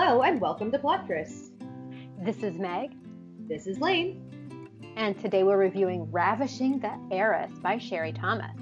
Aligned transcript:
Hello 0.00 0.22
and 0.22 0.40
welcome 0.40 0.70
to 0.70 0.78
Plottress. 0.78 1.50
This 2.22 2.44
is 2.44 2.56
Meg. 2.56 2.92
This 3.48 3.66
is 3.66 3.80
Lane. 3.80 4.70
And 4.94 5.18
today 5.18 5.42
we're 5.42 5.58
reviewing 5.58 6.08
Ravishing 6.12 6.78
the 6.78 6.92
Heiress 7.10 7.50
by 7.58 7.78
Sherry 7.78 8.12
Thomas. 8.12 8.56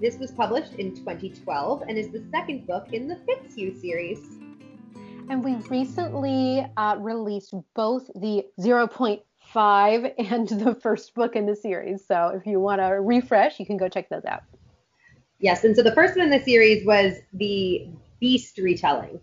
This 0.00 0.18
was 0.18 0.32
published 0.32 0.72
in 0.72 0.96
2012 0.96 1.82
and 1.82 1.96
is 1.96 2.10
the 2.10 2.24
second 2.32 2.66
book 2.66 2.92
in 2.92 3.06
the 3.06 3.14
Fitzhugh 3.24 3.80
series. 3.80 4.18
And 5.30 5.44
we 5.44 5.54
recently 5.70 6.66
uh, 6.76 6.96
released 6.98 7.54
both 7.76 8.08
the 8.16 8.44
0.5 8.60 10.12
and 10.32 10.48
the 10.48 10.74
first 10.74 11.14
book 11.14 11.36
in 11.36 11.46
the 11.46 11.54
series. 11.54 12.04
So 12.04 12.32
if 12.34 12.44
you 12.46 12.58
want 12.58 12.80
to 12.80 12.86
refresh, 13.00 13.60
you 13.60 13.64
can 13.64 13.76
go 13.76 13.88
check 13.88 14.08
those 14.08 14.24
out. 14.24 14.42
Yes, 15.38 15.62
and 15.62 15.76
so 15.76 15.84
the 15.84 15.94
first 15.94 16.16
one 16.16 16.24
in 16.24 16.36
the 16.36 16.44
series 16.44 16.84
was 16.84 17.14
the 17.32 17.88
Beast 18.18 18.58
retelling. 18.58 19.20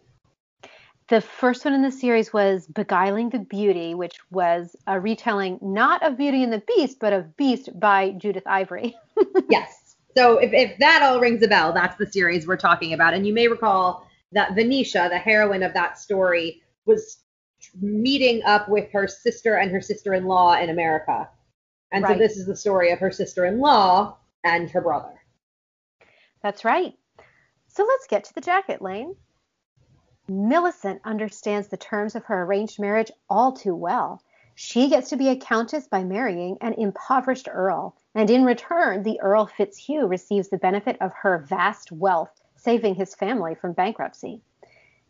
The 1.07 1.21
first 1.21 1.65
one 1.65 1.75
in 1.75 1.83
the 1.83 1.91
series 1.91 2.33
was 2.33 2.65
Beguiling 2.65 3.29
the 3.29 3.39
Beauty, 3.39 3.93
which 3.93 4.17
was 4.31 4.75
a 4.87 4.99
retelling 4.99 5.59
not 5.61 6.03
of 6.03 6.17
Beauty 6.17 6.41
and 6.41 6.51
the 6.51 6.63
Beast, 6.67 6.97
but 6.99 7.13
of 7.13 7.37
Beast 7.37 7.79
by 7.79 8.11
Judith 8.11 8.47
Ivory. 8.47 8.95
yes. 9.49 9.97
So 10.17 10.39
if, 10.39 10.51
if 10.51 10.79
that 10.79 11.03
all 11.03 11.19
rings 11.19 11.43
a 11.43 11.47
bell, 11.47 11.73
that's 11.73 11.95
the 11.97 12.07
series 12.07 12.47
we're 12.47 12.57
talking 12.57 12.93
about. 12.93 13.13
And 13.13 13.27
you 13.27 13.33
may 13.33 13.47
recall 13.47 14.07
that 14.31 14.55
Venetia, 14.55 15.07
the 15.11 15.19
heroine 15.19 15.61
of 15.61 15.73
that 15.75 15.99
story, 15.99 16.63
was 16.87 17.19
meeting 17.79 18.41
up 18.43 18.67
with 18.67 18.91
her 18.91 19.07
sister 19.07 19.57
and 19.57 19.69
her 19.71 19.81
sister 19.81 20.15
in 20.15 20.25
law 20.25 20.55
in 20.55 20.71
America. 20.71 21.29
And 21.91 22.03
right. 22.03 22.13
so 22.13 22.17
this 22.17 22.35
is 22.35 22.47
the 22.47 22.55
story 22.55 22.91
of 22.91 22.97
her 22.97 23.11
sister 23.11 23.45
in 23.45 23.59
law 23.59 24.17
and 24.43 24.71
her 24.71 24.81
brother. 24.81 25.21
That's 26.41 26.65
right. 26.65 26.93
So 27.67 27.85
let's 27.85 28.07
get 28.07 28.23
to 28.23 28.33
the 28.33 28.41
jacket, 28.41 28.81
Lane. 28.81 29.15
Millicent 30.27 31.01
understands 31.03 31.67
the 31.67 31.77
terms 31.77 32.15
of 32.15 32.25
her 32.25 32.43
arranged 32.43 32.79
marriage 32.79 33.11
all 33.29 33.51
too 33.51 33.75
well. 33.75 34.21
She 34.55 34.89
gets 34.89 35.09
to 35.09 35.17
be 35.17 35.29
a 35.29 35.35
countess 35.35 35.87
by 35.87 36.03
marrying 36.03 36.57
an 36.61 36.73
impoverished 36.73 37.47
earl, 37.51 37.95
and 38.15 38.29
in 38.29 38.43
return, 38.43 39.03
the 39.03 39.19
Earl 39.19 39.45
Fitzhugh 39.45 40.07
receives 40.07 40.49
the 40.49 40.57
benefit 40.57 40.97
of 41.01 41.13
her 41.13 41.37
vast 41.37 41.91
wealth, 41.91 42.41
saving 42.55 42.95
his 42.95 43.13
family 43.13 43.53
from 43.53 43.73
bankruptcy. 43.73 44.41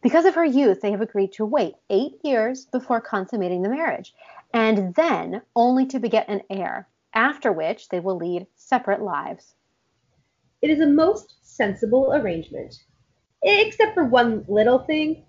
Because 0.01 0.25
of 0.25 0.35
her 0.35 0.43
youth, 0.43 0.81
they 0.81 0.91
have 0.91 1.01
agreed 1.01 1.31
to 1.33 1.45
wait 1.45 1.75
eight 1.89 2.19
years 2.23 2.65
before 2.65 2.99
consummating 2.99 3.61
the 3.61 3.69
marriage, 3.69 4.13
and 4.53 4.95
then 4.95 5.41
only 5.55 5.85
to 5.85 5.99
beget 5.99 6.27
an 6.27 6.41
heir, 6.49 6.87
after 7.13 7.51
which 7.51 7.87
they 7.89 7.99
will 7.99 8.17
lead 8.17 8.47
separate 8.55 9.01
lives. 9.01 9.55
It 10.61 10.69
is 10.69 10.79
a 10.79 10.87
most 10.87 11.35
sensible 11.41 12.11
arrangement, 12.13 12.83
except 13.45 13.93
for 13.93 14.05
one 14.05 14.43
little 14.47 14.79
thing. 14.79 15.23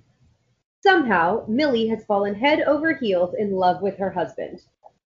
Somehow, 0.82 1.44
Millie 1.48 1.88
has 1.88 2.04
fallen 2.04 2.34
head 2.34 2.60
over 2.62 2.94
heels 2.94 3.34
in 3.38 3.52
love 3.52 3.82
with 3.82 3.98
her 3.98 4.10
husband. 4.10 4.60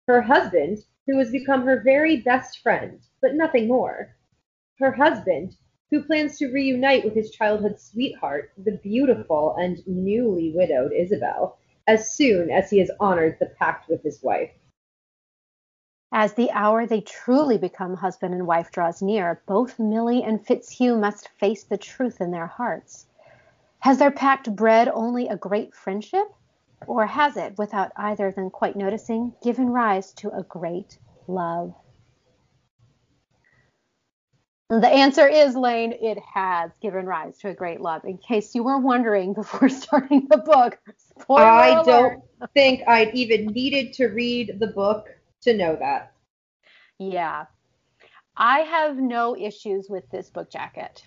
Her 0.06 0.22
husband, 0.22 0.84
who 1.06 1.19
has 1.19 1.30
become 1.30 1.66
her 1.66 1.80
very 1.83 2.16
best 2.16 2.61
friend, 2.62 3.00
but 3.20 3.34
nothing 3.34 3.69
more. 3.69 4.14
Her 4.78 4.92
husband, 4.92 5.56
who 5.91 6.02
plans 6.02 6.38
to 6.38 6.50
reunite 6.50 7.05
with 7.05 7.14
his 7.14 7.30
childhood 7.30 7.78
sweetheart, 7.78 8.52
the 8.56 8.78
beautiful 8.83 9.55
and 9.56 9.86
newly 9.86 10.52
widowed 10.55 10.92
Isabel, 10.92 11.58
as 11.86 12.14
soon 12.14 12.50
as 12.50 12.70
he 12.70 12.78
has 12.78 12.91
honored 12.98 13.36
the 13.39 13.46
pact 13.46 13.89
with 13.89 14.02
his 14.02 14.22
wife. 14.22 14.50
As 16.16 16.34
the 16.34 16.52
hour 16.52 16.86
they 16.86 17.00
truly 17.00 17.58
become 17.58 17.96
husband 17.96 18.34
and 18.34 18.46
wife 18.46 18.70
draws 18.70 19.02
near, 19.02 19.42
both 19.46 19.80
Millie 19.80 20.22
and 20.22 20.46
Fitzhugh 20.46 20.96
must 20.96 21.28
face 21.40 21.64
the 21.64 21.76
truth 21.76 22.20
in 22.20 22.30
their 22.30 22.46
hearts. 22.46 23.06
Has 23.80 23.98
their 23.98 24.12
pact 24.12 24.54
bred 24.54 24.86
only 24.86 25.26
a 25.26 25.36
great 25.36 25.74
friendship? 25.74 26.32
Or 26.86 27.04
has 27.04 27.36
it, 27.36 27.58
without 27.58 27.90
either 27.96 28.28
of 28.28 28.36
them 28.36 28.48
quite 28.48 28.76
noticing, 28.76 29.34
given 29.42 29.70
rise 29.70 30.12
to 30.12 30.30
a 30.30 30.44
great 30.44 30.98
love? 31.26 31.74
The 34.70 34.89
answer 34.89 35.27
is, 35.27 35.56
Lane, 35.56 35.94
it 36.00 36.18
has 36.33 36.70
given 36.80 37.06
rise 37.06 37.39
to 37.39 37.48
a 37.48 37.55
great 37.55 37.80
love. 37.80 38.05
In 38.05 38.18
case 38.18 38.55
you 38.55 38.62
were 38.62 38.78
wondering 38.78 39.34
before 39.34 39.68
starting 39.83 40.28
the 40.30 40.39
book, 40.39 40.78
I 41.28 41.70
alert. 41.70 41.84
don't 41.84 42.22
think 42.52 42.83
I 42.86 43.10
even 43.14 43.46
needed 43.46 43.94
to 43.94 44.06
read 44.06 44.60
the 44.60 44.68
book 44.68 45.08
to 45.44 45.56
know 45.56 45.77
that. 45.77 46.12
Yeah. 46.98 47.46
I 48.36 48.60
have 48.60 48.96
no 48.96 49.36
issues 49.36 49.88
with 49.88 50.08
this 50.10 50.30
book 50.30 50.50
jacket. 50.50 51.05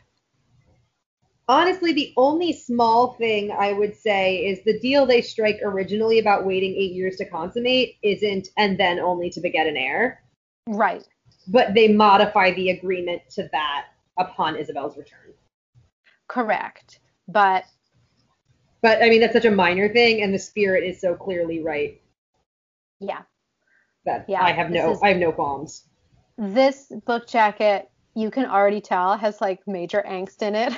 Honestly, 1.50 1.94
the 1.94 2.14
only 2.18 2.52
small 2.52 3.14
thing 3.14 3.52
I 3.52 3.72
would 3.72 3.96
say 3.96 4.38
is 4.38 4.64
the 4.64 4.80
deal 4.80 5.06
they 5.06 5.22
strike 5.22 5.60
originally 5.64 6.20
about 6.20 6.46
waiting 6.46 6.74
eight 6.76 6.92
years 6.92 7.16
to 7.18 7.26
consummate 7.30 7.98
isn't 8.04 8.50
and 8.58 8.78
then 8.78 9.00
only 9.00 9.30
to 9.30 9.40
beget 9.40 9.68
an 9.68 9.78
heir. 9.78 10.24
Right. 10.68 11.08
But 11.48 11.74
they 11.74 11.88
modify 11.88 12.52
the 12.52 12.72
agreement 12.72 13.22
to 13.32 13.48
that 13.54 13.86
upon 14.20 14.58
Isabel's 14.58 14.98
return. 14.98 15.34
Correct. 16.28 17.00
But 17.30 17.64
but 18.82 19.02
I 19.02 19.10
mean 19.10 19.22
that's 19.22 19.34
such 19.34 19.46
a 19.46 19.52
minor 19.52 19.88
thing 19.88 20.22
and 20.22 20.34
the 20.34 20.40
spirit 20.40 20.84
is 20.84 21.00
so 21.00 21.16
clearly 21.16 21.64
right. 21.64 22.02
Yeah 23.00 23.22
that 24.08 24.26
yeah, 24.28 24.44
I 24.44 24.52
have 24.52 24.72
no 24.72 24.94
is, 24.94 25.00
I 25.04 25.10
have 25.10 25.18
no 25.18 25.32
qualms. 25.32 25.84
This 26.38 26.92
book 27.06 27.28
jacket, 27.28 27.90
you 28.16 28.32
can 28.32 28.46
already 28.46 28.82
tell, 28.82 29.16
has 29.16 29.40
like 29.40 29.62
major 29.68 30.04
angst 30.08 30.42
in 30.42 30.56
it. 30.56 30.74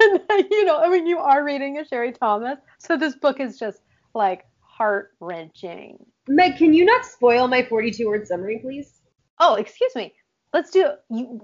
you 0.50 0.64
know, 0.64 0.78
I 0.78 0.88
mean, 0.88 1.06
you 1.06 1.18
are 1.18 1.44
reading 1.44 1.78
a 1.78 1.84
Sherry 1.84 2.12
Thomas, 2.12 2.58
so 2.78 2.96
this 2.96 3.14
book 3.14 3.38
is 3.38 3.58
just 3.58 3.82
like 4.14 4.46
heart 4.60 5.12
wrenching. 5.20 6.04
Meg, 6.26 6.56
can 6.56 6.74
you 6.74 6.84
not 6.84 7.04
spoil 7.04 7.46
my 7.46 7.62
42 7.62 8.06
word 8.06 8.26
summary, 8.26 8.58
please? 8.58 9.00
Oh, 9.38 9.54
excuse 9.54 9.94
me. 9.94 10.14
Let's 10.52 10.70
do 10.70 10.92
you 11.10 11.40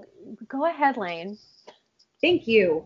go 0.49 0.67
ahead, 0.67 0.97
Lane. 0.97 1.39
Thank 2.21 2.49
you. 2.49 2.85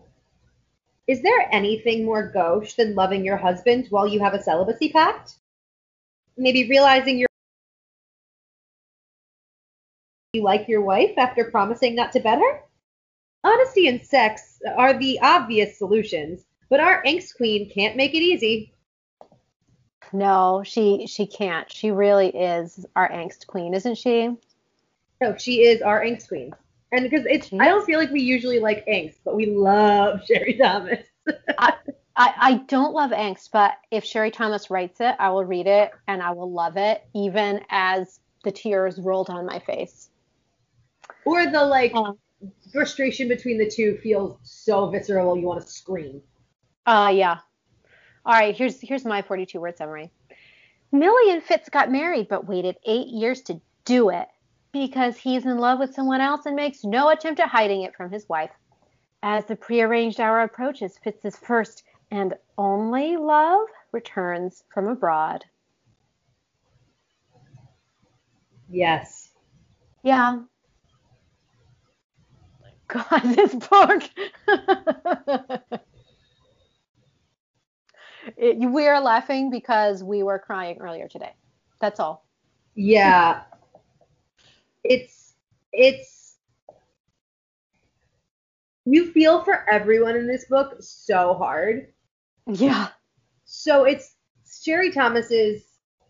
Is 1.07 1.21
there 1.21 1.49
anything 1.51 2.05
more 2.05 2.31
gauche 2.31 2.75
than 2.75 2.95
loving 2.95 3.25
your 3.25 3.37
husband 3.37 3.87
while 3.89 4.07
you 4.07 4.19
have 4.19 4.33
a 4.33 4.41
celibacy 4.41 4.89
pact? 4.89 5.35
Maybe 6.37 6.69
realizing 6.69 7.17
you're 7.17 7.27
you 10.33 10.43
like 10.43 10.69
your 10.69 10.81
wife 10.81 11.11
after 11.17 11.51
promising 11.51 11.93
not 11.93 12.13
to 12.13 12.19
bet 12.21 12.39
her? 12.39 12.61
Honesty 13.43 13.89
and 13.89 14.01
sex 14.01 14.61
are 14.77 14.97
the 14.97 15.19
obvious 15.21 15.77
solutions, 15.77 16.45
but 16.69 16.79
our 16.79 17.03
angst 17.03 17.35
queen 17.35 17.69
can't 17.69 17.97
make 17.97 18.13
it 18.13 18.21
easy. 18.21 18.73
No, 20.13 20.63
she 20.63 21.05
she 21.07 21.25
can't. 21.25 21.69
She 21.69 21.91
really 21.91 22.29
is 22.29 22.85
our 22.95 23.09
angst 23.11 23.47
queen, 23.47 23.73
isn't 23.73 23.95
she? 23.95 24.29
No, 25.19 25.35
she 25.35 25.63
is 25.63 25.81
our 25.81 26.01
angst 26.01 26.29
queen. 26.29 26.53
And 26.93 27.09
because 27.09 27.25
it's 27.25 27.51
I 27.51 27.65
don't 27.65 27.85
feel 27.85 27.99
like 27.99 28.11
we 28.11 28.21
usually 28.21 28.59
like 28.59 28.85
angst, 28.87 29.17
but 29.25 29.35
we 29.35 29.47
love 29.47 30.21
Sherry 30.25 30.53
Thomas. 30.53 31.05
I, 31.57 31.73
I, 32.15 32.33
I 32.37 32.53
don't 32.67 32.93
love 32.93 33.11
angst, 33.11 33.49
but 33.51 33.73
if 33.91 34.05
Sherry 34.05 34.31
Thomas 34.31 34.69
writes 34.69 35.01
it, 35.01 35.13
I 35.19 35.29
will 35.31 35.45
read 35.45 35.67
it 35.67 35.91
and 36.07 36.21
I 36.21 36.31
will 36.31 36.51
love 36.51 36.77
it, 36.77 37.05
even 37.13 37.65
as 37.69 38.21
the 38.45 38.51
tears 38.51 38.97
roll 38.97 39.25
down 39.25 39.45
my 39.45 39.59
face 39.59 40.10
or 41.25 41.45
the 41.45 41.63
like 41.63 41.91
uh, 41.93 42.13
frustration 42.71 43.27
between 43.27 43.57
the 43.57 43.69
two 43.69 43.97
feels 43.97 44.37
so 44.43 44.89
visceral 44.89 45.37
you 45.37 45.47
want 45.47 45.61
to 45.61 45.67
scream. 45.67 46.21
Uh 46.85 47.11
yeah. 47.13 47.37
All 48.25 48.33
right, 48.33 48.55
here's 48.55 48.79
here's 48.81 49.05
my 49.05 49.21
42 49.21 49.59
word 49.59 49.77
summary. 49.77 50.11
Millie 50.91 51.31
and 51.31 51.43
Fitz 51.43 51.69
got 51.69 51.91
married 51.91 52.27
but 52.27 52.47
waited 52.47 52.75
8 52.85 53.07
years 53.07 53.41
to 53.43 53.61
do 53.85 54.09
it 54.09 54.27
because 54.71 55.17
he's 55.17 55.45
in 55.45 55.57
love 55.57 55.79
with 55.79 55.93
someone 55.93 56.21
else 56.21 56.45
and 56.45 56.55
makes 56.55 56.83
no 56.83 57.09
attempt 57.09 57.39
at 57.39 57.49
hiding 57.49 57.83
it 57.83 57.95
from 57.95 58.11
his 58.11 58.27
wife. 58.29 58.51
As 59.23 59.45
the 59.45 59.55
prearranged 59.55 60.19
hour 60.19 60.41
approaches, 60.41 60.97
Fitz's 61.03 61.37
first 61.37 61.83
and 62.09 62.33
only 62.57 63.17
love 63.17 63.67
returns 63.91 64.63
from 64.73 64.87
abroad. 64.87 65.45
Yes. 68.69 69.31
Yeah, 70.03 70.39
God, 72.91 73.21
this 73.35 73.55
book. 73.55 74.03
it, 78.37 78.57
we 78.57 78.87
are 78.87 79.01
laughing 79.01 79.49
because 79.49 80.03
we 80.03 80.23
were 80.23 80.39
crying 80.39 80.77
earlier 80.79 81.07
today. 81.07 81.33
That's 81.79 81.99
all. 81.99 82.25
Yeah. 82.75 83.43
It's 84.83 85.33
it's 85.71 86.35
you 88.85 89.11
feel 89.11 89.43
for 89.43 89.69
everyone 89.69 90.15
in 90.15 90.27
this 90.27 90.45
book 90.45 90.75
so 90.79 91.35
hard. 91.35 91.87
Yeah. 92.47 92.89
So 93.45 93.85
it's 93.85 94.15
Sherry 94.63 94.91
Thomas's 94.91 95.63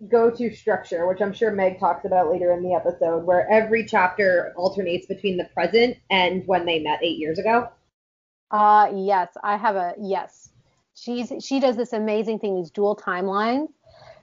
go-to 0.09 0.53
structure, 0.53 1.07
which 1.07 1.21
I'm 1.21 1.33
sure 1.33 1.51
Meg 1.51 1.80
talks 1.80 2.06
about 2.06 2.31
later 2.31 2.51
in 2.51 2.63
the 2.63 2.74
episode, 2.74 3.25
where 3.25 3.50
every 3.50 3.86
chapter 3.86 4.53
alternates 4.56 5.06
between 5.06 5.38
the 5.38 5.45
present 5.45 5.98
and 6.09 6.45
when 6.48 6.65
they 6.65 6.80
met 6.80 7.03
eight 7.03 7.18
years 7.18 7.39
ago. 7.39 7.69
Uh 8.50 8.92
yes, 8.94 9.30
I 9.44 9.57
have 9.57 9.75
a 9.75 9.94
yes. 10.00 10.50
She's 10.94 11.31
she 11.39 11.59
does 11.59 11.77
this 11.77 11.94
amazing 11.94 12.39
thing, 12.39 12.56
these 12.56 12.71
dual 12.71 12.95
timelines. 12.95 13.68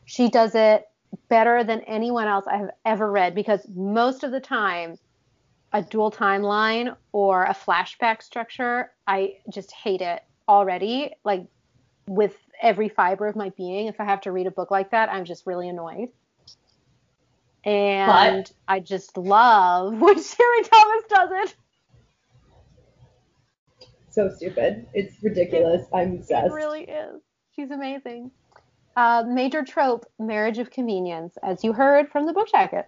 She 0.04 0.28
does 0.28 0.54
it 0.54 0.86
better 1.28 1.64
than 1.64 1.80
anyone 1.82 2.28
else 2.28 2.46
I 2.46 2.58
have 2.58 2.70
ever 2.84 3.10
read 3.10 3.34
because 3.34 3.66
most 3.75 4.25
of 4.25 4.30
the 4.30 4.40
time 4.40 4.98
a 5.72 5.82
dual 5.82 6.10
timeline 6.10 6.96
or 7.12 7.44
a 7.44 7.54
flashback 7.54 8.22
structure, 8.22 8.90
I 9.06 9.36
just 9.50 9.70
hate 9.72 10.00
it 10.00 10.22
already. 10.48 11.12
Like 11.25 11.46
with 12.06 12.36
every 12.60 12.88
fiber 12.88 13.26
of 13.26 13.37
my 13.37 13.50
being, 13.50 13.87
if 13.87 14.00
I 14.00 14.05
have 14.05 14.22
to 14.22 14.32
read 14.32 14.46
a 14.46 14.50
book 14.50 14.70
like 14.70 14.90
that, 14.90 15.08
I'm 15.08 15.25
just 15.25 15.46
really 15.46 15.69
annoyed. 15.69 16.08
And 17.64 18.44
but, 18.44 18.52
I 18.66 18.81
just 18.81 19.16
love 19.16 19.93
when 20.00 20.22
Sherry 20.22 20.62
Thomas 20.62 21.05
does 21.08 21.31
it. 21.32 21.55
So 24.10 24.31
stupid. 24.34 24.87
It's 24.94 25.22
ridiculous. 25.22 25.87
I'm 25.93 26.14
obsessed. 26.14 26.46
It 26.46 26.52
really 26.52 26.82
is. 26.82 27.20
She's 27.55 27.70
amazing. 27.70 28.31
Uh, 28.96 29.22
major 29.28 29.64
trope, 29.64 30.06
marriage 30.19 30.58
of 30.58 30.70
convenience, 30.70 31.37
as 31.43 31.62
you 31.62 31.72
heard 31.72 32.11
from 32.11 32.26
the 32.26 32.32
book 32.32 32.50
jacket. 32.50 32.87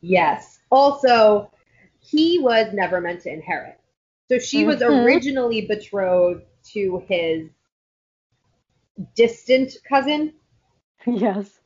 Yes. 0.00 0.60
Also, 0.70 1.50
he 1.98 2.38
was 2.38 2.72
never 2.72 3.00
meant 3.00 3.22
to 3.22 3.32
inherit. 3.32 3.78
So 4.28 4.38
she 4.38 4.60
mm-hmm. 4.60 4.68
was 4.68 4.82
originally 4.82 5.66
betrothed 5.66 6.44
to 6.72 7.02
his 7.08 7.48
distant 9.14 9.72
cousin. 9.88 10.34
Yes. 11.06 11.58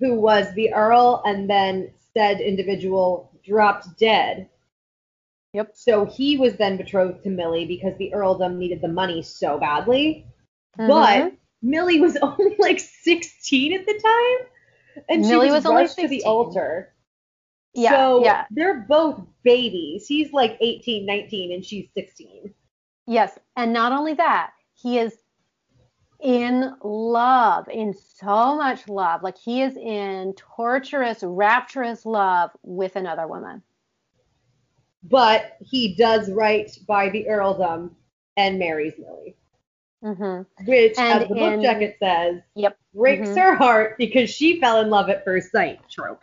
Who 0.00 0.20
was 0.20 0.52
the 0.54 0.74
Earl, 0.74 1.22
and 1.24 1.48
then 1.48 1.92
said 2.14 2.40
individual 2.40 3.30
dropped 3.44 3.96
dead. 3.96 4.48
Yep. 5.52 5.72
So 5.74 6.06
he 6.06 6.38
was 6.38 6.56
then 6.56 6.76
betrothed 6.76 7.22
to 7.24 7.30
Millie 7.30 7.66
because 7.66 7.96
the 7.98 8.12
earldom 8.14 8.58
needed 8.58 8.80
the 8.80 8.88
money 8.88 9.22
so 9.22 9.58
badly. 9.58 10.26
Mm-hmm. 10.78 10.88
But 10.88 11.32
Millie 11.62 12.00
was 12.00 12.16
only 12.22 12.56
like 12.58 12.80
16 12.80 13.72
at 13.74 13.86
the 13.86 13.92
time, 13.92 15.04
and 15.08 15.22
Millie 15.22 15.48
she 15.48 15.52
was, 15.52 15.64
was 15.64 15.66
only 15.66 15.86
16. 15.86 16.04
to 16.04 16.08
the 16.08 16.24
altar. 16.24 16.94
Yeah, 17.74 17.90
so 17.90 18.24
yeah. 18.24 18.44
they're 18.50 18.84
both 18.88 19.22
babies. 19.44 20.06
He's 20.06 20.32
like 20.32 20.58
18, 20.60 21.06
19, 21.06 21.52
and 21.52 21.64
she's 21.64 21.88
16. 21.94 22.52
Yes, 23.06 23.38
and 23.56 23.72
not 23.72 23.92
only 23.92 24.14
that, 24.14 24.50
he 24.74 24.98
is 24.98 25.16
in 26.22 26.72
love, 26.82 27.68
in 27.68 27.94
so 27.94 28.56
much 28.56 28.88
love. 28.88 29.22
Like 29.22 29.36
he 29.36 29.62
is 29.62 29.76
in 29.76 30.34
torturous, 30.36 31.22
rapturous 31.22 32.06
love 32.06 32.50
with 32.62 32.96
another 32.96 33.26
woman. 33.26 33.62
But 35.02 35.56
he 35.60 35.96
does 35.96 36.30
right 36.30 36.70
by 36.86 37.08
the 37.10 37.28
earldom 37.28 37.90
and 38.36 38.58
marries 38.58 38.94
Millie. 38.98 39.36
Mm-hmm. 40.04 40.64
Which, 40.64 40.98
and 40.98 41.22
as 41.22 41.28
the 41.28 41.34
in, 41.34 41.54
book 41.54 41.62
jacket 41.62 41.96
says, 42.00 42.40
yep. 42.54 42.76
breaks 42.94 43.28
mm-hmm. 43.28 43.38
her 43.38 43.54
heart 43.56 43.98
because 43.98 44.30
she 44.30 44.60
fell 44.60 44.80
in 44.80 44.90
love 44.90 45.08
at 45.08 45.24
first 45.24 45.50
sight 45.50 45.80
trope. 45.90 46.22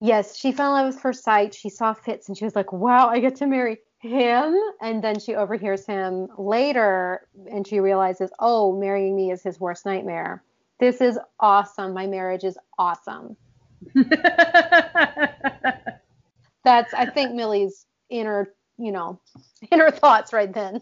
Yes, 0.00 0.36
she 0.36 0.52
fell 0.52 0.76
in 0.76 0.82
love 0.82 0.94
with 0.94 1.02
first 1.02 1.22
sight. 1.22 1.54
She 1.54 1.70
saw 1.70 1.94
Fitz 1.94 2.28
and 2.28 2.36
she 2.36 2.44
was 2.44 2.56
like, 2.56 2.72
wow, 2.72 3.08
I 3.08 3.20
get 3.20 3.36
to 3.36 3.46
marry 3.46 3.78
him. 4.02 4.54
And 4.80 5.02
then 5.02 5.18
she 5.18 5.34
overhears 5.34 5.86
him 5.86 6.28
later 6.36 7.26
and 7.50 7.66
she 7.66 7.80
realizes, 7.80 8.30
oh, 8.38 8.78
marrying 8.78 9.16
me 9.16 9.30
is 9.30 9.42
his 9.42 9.58
worst 9.58 9.86
nightmare. 9.86 10.42
This 10.80 11.00
is 11.00 11.18
awesome. 11.38 11.94
My 11.94 12.06
marriage 12.06 12.44
is 12.44 12.58
awesome. 12.78 13.36
That's, 16.64 16.94
I 16.94 17.06
think, 17.06 17.34
Millie's 17.34 17.86
inner, 18.10 18.52
you 18.78 18.92
know, 18.92 19.20
inner 19.70 19.90
thoughts 19.90 20.32
right 20.32 20.52
then. 20.52 20.80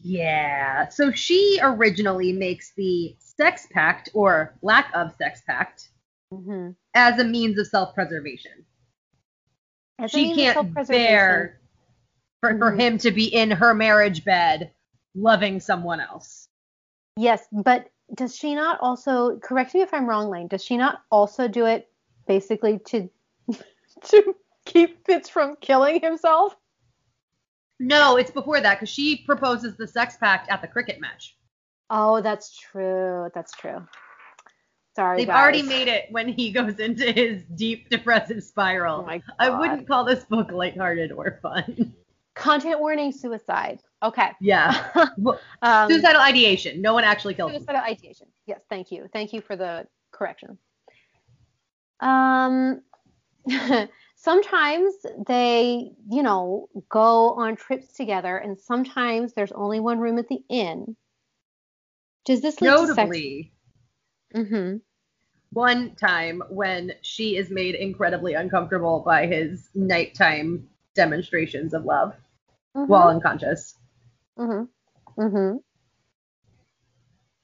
Yeah. 0.00 0.88
So 0.88 1.10
she 1.12 1.58
originally 1.62 2.32
makes 2.32 2.72
the 2.76 3.16
sex 3.18 3.66
pact 3.72 4.10
or 4.14 4.54
lack 4.62 4.90
of 4.94 5.14
sex 5.16 5.42
pact 5.46 5.88
mm-hmm. 6.32 6.70
as 6.94 7.18
a 7.18 7.24
means 7.24 7.58
of 7.58 7.66
self-preservation. 7.66 8.64
As 9.98 10.10
she 10.10 10.34
can't 10.34 10.74
bear 10.86 11.60
for, 12.44 12.50
mm-hmm. 12.50 12.58
for 12.58 12.72
him 12.72 12.98
to 12.98 13.10
be 13.10 13.24
in 13.24 13.50
her 13.50 13.72
marriage 13.74 14.24
bed 14.24 14.70
loving 15.14 15.60
someone 15.60 16.00
else. 16.00 16.48
Yes, 17.16 17.46
but 17.52 17.88
does 18.14 18.36
she 18.36 18.54
not 18.54 18.80
also 18.80 19.38
correct 19.38 19.74
me 19.74 19.80
if 19.80 19.94
I'm 19.94 20.06
wrong, 20.06 20.28
Lane? 20.28 20.48
Does 20.48 20.62
she 20.62 20.76
not 20.76 21.02
also 21.10 21.48
do 21.48 21.66
it 21.66 21.88
basically 22.26 22.80
to 22.86 23.08
to 24.08 24.34
keep 24.66 25.06
Fitz 25.06 25.28
from 25.28 25.56
killing 25.60 26.00
himself? 26.00 26.56
No, 27.80 28.16
it's 28.16 28.30
before 28.30 28.60
that 28.60 28.74
because 28.74 28.90
she 28.90 29.24
proposes 29.24 29.76
the 29.76 29.86
sex 29.86 30.16
pact 30.18 30.50
at 30.50 30.60
the 30.60 30.68
cricket 30.68 31.00
match. 31.00 31.36
Oh, 31.90 32.20
that's 32.20 32.56
true. 32.58 33.30
That's 33.34 33.52
true. 33.52 33.86
Sorry, 34.96 35.18
They've 35.18 35.26
guys. 35.26 35.42
already 35.42 35.62
made 35.62 35.88
it 35.88 36.06
when 36.10 36.28
he 36.28 36.52
goes 36.52 36.78
into 36.78 37.10
his 37.10 37.42
deep 37.54 37.88
depressive 37.90 38.44
spiral. 38.44 39.06
Oh. 39.08 39.20
I 39.38 39.50
wouldn't 39.50 39.88
call 39.88 40.04
this 40.04 40.24
book 40.24 40.52
lighthearted 40.52 41.10
or 41.10 41.38
fun. 41.42 41.94
Content 42.34 42.80
warning: 42.80 43.12
suicide. 43.12 43.80
Okay. 44.02 44.30
Yeah. 44.40 44.88
um, 45.62 45.90
suicidal 45.90 46.20
ideation. 46.20 46.82
No 46.82 46.94
one 46.94 47.04
actually 47.04 47.34
killed 47.34 47.52
suicidal 47.52 47.80
ideation. 47.82 48.26
Yes. 48.46 48.60
Thank 48.68 48.90
you. 48.90 49.08
Thank 49.12 49.32
you 49.32 49.40
for 49.40 49.56
the 49.56 49.86
correction. 50.12 50.58
Um. 52.00 52.82
sometimes 54.24 54.94
they, 55.26 55.92
you 56.10 56.22
know, 56.22 56.68
go 56.88 57.34
on 57.34 57.56
trips 57.56 57.92
together, 57.92 58.36
and 58.38 58.58
sometimes 58.58 59.34
there's 59.34 59.52
only 59.52 59.80
one 59.80 59.98
room 59.98 60.18
at 60.18 60.28
the 60.28 60.40
inn. 60.48 60.96
Does 62.24 62.40
this 62.40 62.60
lead 62.60 62.70
notably? 62.70 63.52
To 64.34 64.38
sex- 64.38 64.50
mm-hmm. 64.50 64.76
One 65.52 65.94
time 65.94 66.42
when 66.48 66.92
she 67.02 67.36
is 67.36 67.50
made 67.50 67.74
incredibly 67.74 68.34
uncomfortable 68.34 69.02
by 69.06 69.26
his 69.26 69.68
nighttime 69.74 70.68
demonstrations 70.94 71.74
of 71.74 71.84
love 71.84 72.14
mm-hmm. 72.76 72.90
while 72.90 73.08
unconscious. 73.08 73.78
Mhm. 74.38 74.68
Mhm. 75.16 75.62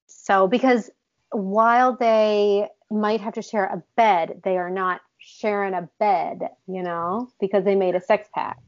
So 0.06 0.46
because 0.46 0.90
while 1.30 1.96
they 1.96 2.68
might 2.90 3.20
have 3.20 3.34
to 3.34 3.42
share 3.42 3.66
a 3.66 3.82
bed, 3.96 4.40
they 4.44 4.58
are 4.58 4.70
not 4.70 5.00
sharing 5.18 5.74
a 5.74 5.88
bed, 5.98 6.50
you 6.66 6.82
know, 6.82 7.28
because 7.40 7.64
they 7.64 7.76
made 7.76 7.94
a 7.94 8.00
sex 8.00 8.28
pact. 8.34 8.60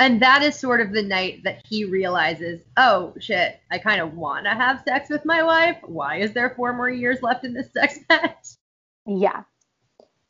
And 0.00 0.22
that 0.22 0.42
is 0.42 0.56
sort 0.56 0.80
of 0.80 0.92
the 0.92 1.02
night 1.02 1.42
that 1.44 1.64
he 1.66 1.84
realizes, 1.84 2.60
oh 2.76 3.14
shit, 3.18 3.60
I 3.70 3.78
kind 3.78 4.00
of 4.00 4.14
want 4.14 4.44
to 4.44 4.50
have 4.50 4.82
sex 4.86 5.08
with 5.10 5.24
my 5.24 5.42
wife. 5.42 5.78
Why 5.82 6.18
is 6.18 6.32
there 6.32 6.50
four 6.50 6.72
more 6.72 6.90
years 6.90 7.20
left 7.22 7.44
in 7.44 7.52
this 7.52 7.72
sex 7.72 7.98
pact? 8.08 8.58
Yeah. 9.06 9.42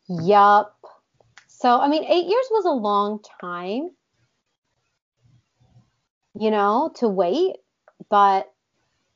Yup. 0.08 0.74
So, 1.48 1.80
I 1.80 1.88
mean, 1.88 2.04
eight 2.04 2.26
years 2.26 2.46
was 2.50 2.64
a 2.64 2.70
long 2.70 3.20
time, 3.40 3.90
you 6.38 6.50
know, 6.50 6.92
to 6.96 7.08
wait, 7.08 7.56
but 8.08 8.50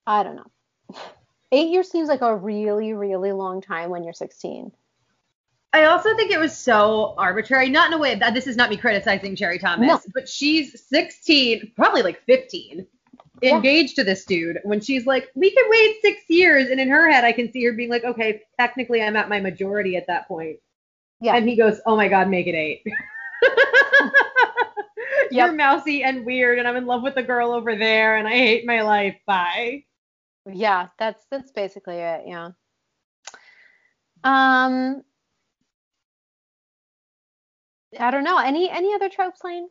I 0.06 0.22
don't 0.22 0.36
know. 0.36 0.50
Eight 1.52 1.68
years 1.70 1.90
seems 1.90 2.08
like 2.08 2.22
a 2.22 2.34
really, 2.34 2.94
really 2.94 3.32
long 3.32 3.60
time 3.60 3.90
when 3.90 4.04
you're 4.04 4.14
16. 4.14 4.72
I 5.74 5.84
also 5.84 6.14
think 6.16 6.30
it 6.30 6.38
was 6.38 6.56
so 6.56 7.14
arbitrary, 7.16 7.68
not 7.68 7.88
in 7.88 7.94
a 7.94 7.98
way 7.98 8.14
that 8.14 8.34
this 8.34 8.46
is 8.46 8.56
not 8.56 8.70
me 8.70 8.76
criticizing 8.76 9.36
Sherry 9.36 9.58
Thomas, 9.58 9.88
no. 9.88 10.00
but 10.14 10.28
she's 10.28 10.82
16, 10.88 11.72
probably 11.76 12.02
like 12.02 12.22
15, 12.24 12.86
yeah. 13.42 13.54
engaged 13.54 13.96
to 13.96 14.04
this 14.04 14.24
dude 14.24 14.60
when 14.64 14.80
she's 14.80 15.06
like, 15.06 15.30
we 15.34 15.50
can 15.50 15.64
wait 15.68 15.96
six 16.02 16.22
years. 16.28 16.68
And 16.68 16.78
in 16.80 16.88
her 16.88 17.10
head, 17.10 17.24
I 17.24 17.32
can 17.32 17.50
see 17.52 17.64
her 17.64 17.72
being 17.72 17.90
like, 17.90 18.04
okay, 18.04 18.42
technically 18.58 19.02
I'm 19.02 19.16
at 19.16 19.28
my 19.28 19.40
majority 19.40 19.96
at 19.96 20.06
that 20.08 20.28
point. 20.28 20.58
Yeah. 21.20 21.36
And 21.36 21.48
he 21.48 21.56
goes, 21.56 21.80
oh 21.86 21.96
my 21.96 22.08
God, 22.08 22.28
make 22.28 22.46
it 22.46 22.54
eight. 22.54 22.84
Yep. 25.30 25.46
You're 25.46 25.52
mousy 25.52 26.02
and 26.02 26.24
weird, 26.24 26.58
and 26.58 26.66
I'm 26.66 26.76
in 26.76 26.86
love 26.86 27.02
with 27.02 27.14
the 27.14 27.22
girl 27.22 27.52
over 27.52 27.76
there, 27.76 28.16
and 28.16 28.26
I 28.26 28.32
hate 28.32 28.66
my 28.66 28.82
life. 28.82 29.16
Bye. 29.26 29.84
Yeah, 30.50 30.88
that's 30.98 31.26
that's 31.30 31.52
basically 31.52 31.96
it. 31.96 32.22
Yeah. 32.26 32.50
Um, 34.24 35.02
I 37.98 38.10
don't 38.10 38.24
know. 38.24 38.38
Any 38.38 38.70
any 38.70 38.94
other 38.94 39.08
tropes, 39.08 39.42
Lane? 39.44 39.68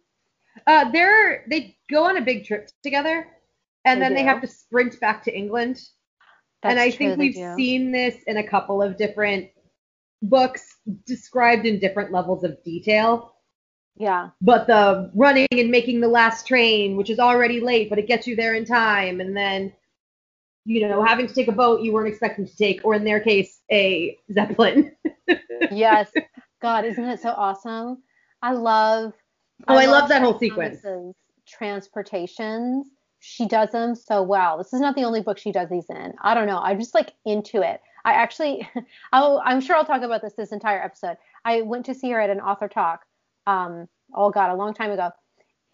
Uh, 0.67 0.89
they're 0.91 1.45
they 1.49 1.77
go 1.89 2.03
on 2.03 2.17
a 2.17 2.21
big 2.21 2.45
trip 2.45 2.69
together, 2.83 3.27
and 3.85 3.99
they 3.99 4.05
then 4.05 4.11
do. 4.11 4.15
they 4.17 4.23
have 4.23 4.41
to 4.41 4.47
sprint 4.47 4.99
back 4.99 5.23
to 5.23 5.35
England. 5.35 5.81
That's 6.61 6.73
and 6.73 6.79
I 6.79 6.89
true, 6.89 6.97
think 6.97 7.19
we've 7.19 7.33
do. 7.33 7.53
seen 7.55 7.91
this 7.91 8.17
in 8.27 8.37
a 8.37 8.47
couple 8.47 8.81
of 8.81 8.97
different 8.97 9.49
books 10.21 10.77
described 11.07 11.65
in 11.65 11.79
different 11.79 12.11
levels 12.11 12.43
of 12.43 12.63
detail. 12.63 13.33
Yeah. 13.97 14.29
But 14.41 14.67
the 14.67 15.11
running 15.13 15.47
and 15.51 15.69
making 15.69 15.99
the 16.01 16.07
last 16.07 16.47
train, 16.47 16.95
which 16.95 17.09
is 17.09 17.19
already 17.19 17.59
late, 17.59 17.89
but 17.89 17.99
it 17.99 18.07
gets 18.07 18.25
you 18.27 18.35
there 18.35 18.53
in 18.55 18.65
time, 18.65 19.21
and 19.21 19.35
then 19.35 19.73
you 20.65 20.87
know 20.87 21.03
having 21.03 21.27
to 21.27 21.33
take 21.33 21.47
a 21.47 21.51
boat 21.53 21.81
you 21.81 21.93
weren't 21.93 22.07
expecting 22.07 22.47
to 22.47 22.57
take, 22.57 22.81
or 22.83 22.95
in 22.95 23.03
their 23.03 23.19
case, 23.19 23.61
a 23.71 24.17
zeppelin. 24.33 24.95
yes. 25.71 26.11
God, 26.61 26.85
isn't 26.85 27.03
it 27.03 27.19
so 27.19 27.29
awesome? 27.29 28.03
I 28.41 28.53
love. 28.53 29.13
Oh, 29.67 29.75
I, 29.75 29.83
I 29.83 29.85
love, 29.85 30.01
love 30.01 30.09
that 30.09 30.21
whole 30.21 30.39
sequence. 30.39 30.85
Transportations 31.47 32.87
she 33.21 33.47
does 33.47 33.69
them 33.69 33.95
so 33.95 34.23
well. 34.23 34.57
This 34.57 34.73
is 34.73 34.81
not 34.81 34.95
the 34.95 35.03
only 35.03 35.21
book 35.21 35.37
she 35.37 35.51
does 35.51 35.69
these 35.69 35.89
in. 35.89 36.13
I 36.21 36.33
don't 36.33 36.47
know. 36.47 36.57
I'm 36.57 36.79
just 36.79 36.95
like 36.95 37.13
into 37.23 37.61
it. 37.61 37.79
I 38.03 38.13
actually, 38.13 38.67
I'll, 39.13 39.41
I'm 39.45 39.61
sure 39.61 39.75
I'll 39.75 39.85
talk 39.85 40.01
about 40.01 40.21
this 40.23 40.33
this 40.33 40.51
entire 40.51 40.83
episode. 40.83 41.17
I 41.45 41.61
went 41.61 41.85
to 41.85 41.93
see 41.93 42.09
her 42.09 42.19
at 42.19 42.31
an 42.31 42.41
author 42.41 42.67
talk. 42.67 43.05
Um, 43.47 43.87
oh 44.13 44.29
God, 44.29 44.51
a 44.51 44.55
long 44.55 44.73
time 44.73 44.91
ago. 44.91 45.11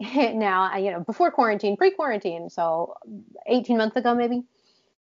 now, 0.00 0.76
you 0.76 0.90
know, 0.90 1.00
before 1.00 1.30
quarantine, 1.30 1.76
pre-quarantine, 1.76 2.50
so 2.50 2.94
18 3.46 3.76
months 3.76 3.96
ago 3.96 4.14
maybe. 4.14 4.44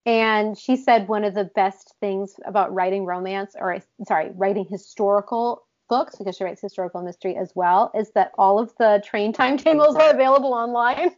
And 0.06 0.56
she 0.58 0.76
said 0.76 1.08
one 1.08 1.25
of 1.25 1.34
the 1.34 1.44
best 1.44 1.94
things 2.00 2.34
about 2.44 2.75
writing 2.75 3.06
romance, 3.06 3.54
or 3.58 3.78
sorry, 4.06 4.30
writing 4.34 4.66
historical 4.68 5.66
books, 5.88 6.16
because 6.16 6.37
she 6.37 6.44
writes 6.44 6.61
historical 6.61 7.02
mystery 7.02 7.37
as 7.37 7.52
well, 7.54 7.90
is 7.94 8.11
that 8.12 8.32
all 8.37 8.58
of 8.58 8.75
the 8.78 9.02
train 9.04 9.32
timetables 9.32 9.96
are 9.96 10.11
available 10.11 10.52
online. 10.52 11.12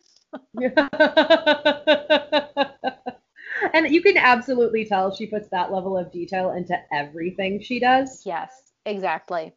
and 3.75 3.89
you 3.89 4.03
can 4.03 4.17
absolutely 4.17 4.85
tell 4.85 5.13
she 5.15 5.27
puts 5.27 5.49
that 5.49 5.73
level 5.73 5.97
of 5.97 6.13
detail 6.13 6.53
into 6.53 6.79
everything 6.93 7.61
she 7.61 7.81
does. 7.81 8.23
Yes, 8.25 8.73
exactly. 8.85 9.53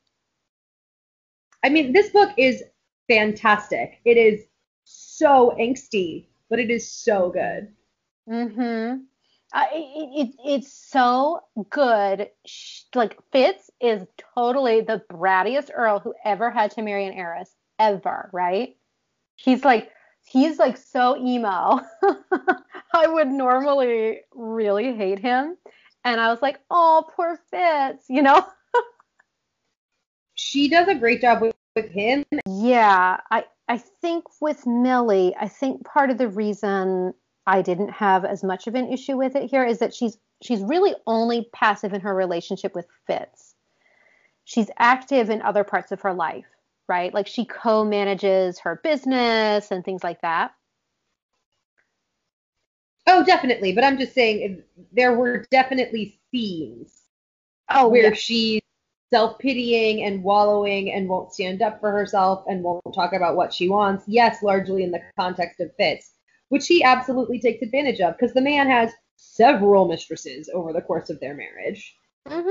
I 1.63 1.69
mean, 1.69 1.93
this 1.93 2.09
book 2.11 2.31
is 2.37 2.63
fantastic. 3.07 3.99
It 4.05 4.17
is 4.17 4.45
so 4.85 5.55
angsty, 5.59 6.27
but 6.49 6.59
it 6.59 6.69
is 6.69 6.89
so 6.91 7.29
good. 7.29 7.73
Mhm. 8.27 9.05
Uh, 9.51 9.65
it, 9.73 10.27
it, 10.27 10.35
it's 10.45 10.71
so 10.73 11.41
good. 11.69 12.29
Like 12.93 13.17
Fitz 13.31 13.71
is 13.81 14.05
totally 14.35 14.81
the 14.81 15.03
brattiest 15.11 15.71
Earl 15.73 15.99
who 15.99 16.13
ever 16.23 16.51
had 16.51 16.71
to 16.71 16.83
marry 16.83 17.05
an 17.07 17.13
heiress 17.13 17.55
ever, 17.79 18.29
right? 18.31 18.77
He's 19.35 19.65
like 19.65 19.91
he's 20.23 20.59
like 20.59 20.77
so 20.77 21.17
emo. 21.17 21.79
I 22.93 23.07
would 23.07 23.27
normally 23.29 24.21
really 24.33 24.95
hate 24.95 25.19
him. 25.19 25.57
And 26.03 26.19
I 26.21 26.29
was 26.29 26.41
like, 26.41 26.59
oh, 26.69 27.09
poor 27.15 27.39
Fitz, 27.51 28.05
you 28.09 28.21
know? 28.21 28.45
she 30.39 30.67
does 30.67 30.87
a 30.87 30.95
great 30.95 31.21
job 31.21 31.41
with, 31.41 31.55
with 31.75 31.89
him. 31.89 32.25
Yeah, 32.47 33.17
I, 33.31 33.45
I 33.67 33.77
think 33.77 34.25
with 34.41 34.65
Millie, 34.65 35.35
I 35.39 35.47
think 35.47 35.85
part 35.85 36.09
of 36.09 36.17
the 36.17 36.27
reason 36.27 37.13
I 37.45 37.61
didn't 37.61 37.91
have 37.91 38.25
as 38.25 38.43
much 38.43 38.67
of 38.67 38.75
an 38.75 38.91
issue 38.91 39.17
with 39.17 39.35
it 39.35 39.49
here 39.49 39.65
is 39.65 39.79
that 39.79 39.93
she's 39.93 40.17
she's 40.41 40.61
really 40.61 40.95
only 41.05 41.49
passive 41.53 41.93
in 41.93 42.01
her 42.01 42.15
relationship 42.15 42.73
with 42.73 42.87
Fitz. 43.07 43.55
She's 44.45 44.69
active 44.77 45.29
in 45.29 45.41
other 45.41 45.63
parts 45.63 45.91
of 45.91 46.01
her 46.01 46.13
life 46.13 46.45
right? 46.89 47.13
Like 47.13 47.27
she 47.27 47.45
co 47.45 47.85
manages 47.85 48.59
her 48.59 48.81
business 48.83 49.71
and 49.71 49.85
things 49.85 50.03
like 50.03 50.21
that. 50.21 50.51
Oh, 53.07 53.23
definitely. 53.23 53.71
But 53.71 53.85
I'm 53.85 53.97
just 53.97 54.13
saying 54.13 54.63
there 54.91 55.13
were 55.13 55.45
definitely 55.51 56.19
scenes 56.31 57.03
oh, 57.69 57.87
where 57.87 58.09
yeah. 58.09 58.13
she's 58.13 58.61
self 59.09 59.39
pitying 59.39 60.03
and 60.03 60.23
wallowing 60.23 60.91
and 60.91 61.09
won't 61.09 61.33
stand 61.33 61.61
up 61.61 61.79
for 61.79 61.91
herself 61.91 62.43
and 62.47 62.63
won't 62.63 62.83
talk 62.93 63.13
about 63.13 63.35
what 63.35 63.53
she 63.53 63.69
wants. 63.69 64.03
Yes, 64.07 64.43
largely 64.43 64.83
in 64.83 64.91
the 64.91 65.01
context 65.19 65.59
of 65.59 65.75
Fitz, 65.75 66.11
which 66.49 66.67
he 66.67 66.83
absolutely 66.83 67.39
takes 67.39 67.61
advantage 67.61 67.99
of 68.01 68.17
because 68.17 68.33
the 68.33 68.41
man 68.41 68.67
has 68.67 68.91
several 69.15 69.87
mistresses 69.87 70.49
over 70.53 70.73
the 70.73 70.81
course 70.81 71.09
of 71.09 71.19
their 71.19 71.35
marriage. 71.35 71.95
Mm-hmm. 72.27 72.49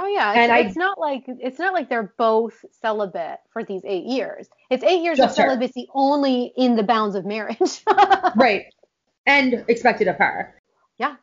Oh 0.00 0.06
yeah, 0.06 0.30
it's, 0.30 0.38
and 0.38 0.52
I, 0.52 0.58
it's 0.60 0.76
not 0.76 1.00
like 1.00 1.24
it's 1.26 1.58
not 1.58 1.74
like 1.74 1.88
they're 1.88 2.14
both 2.16 2.64
celibate 2.80 3.40
for 3.52 3.64
these 3.64 3.82
eight 3.84 4.04
years. 4.04 4.48
It's 4.70 4.84
eight 4.84 5.02
years 5.02 5.18
of 5.18 5.32
celibacy 5.32 5.86
her. 5.86 5.92
only 5.92 6.52
in 6.56 6.76
the 6.76 6.84
bounds 6.84 7.16
of 7.16 7.26
marriage. 7.26 7.82
right, 8.36 8.66
and 9.26 9.64
expected 9.66 10.06
of 10.06 10.16
her. 10.16 10.54
Yeah. 10.98 11.16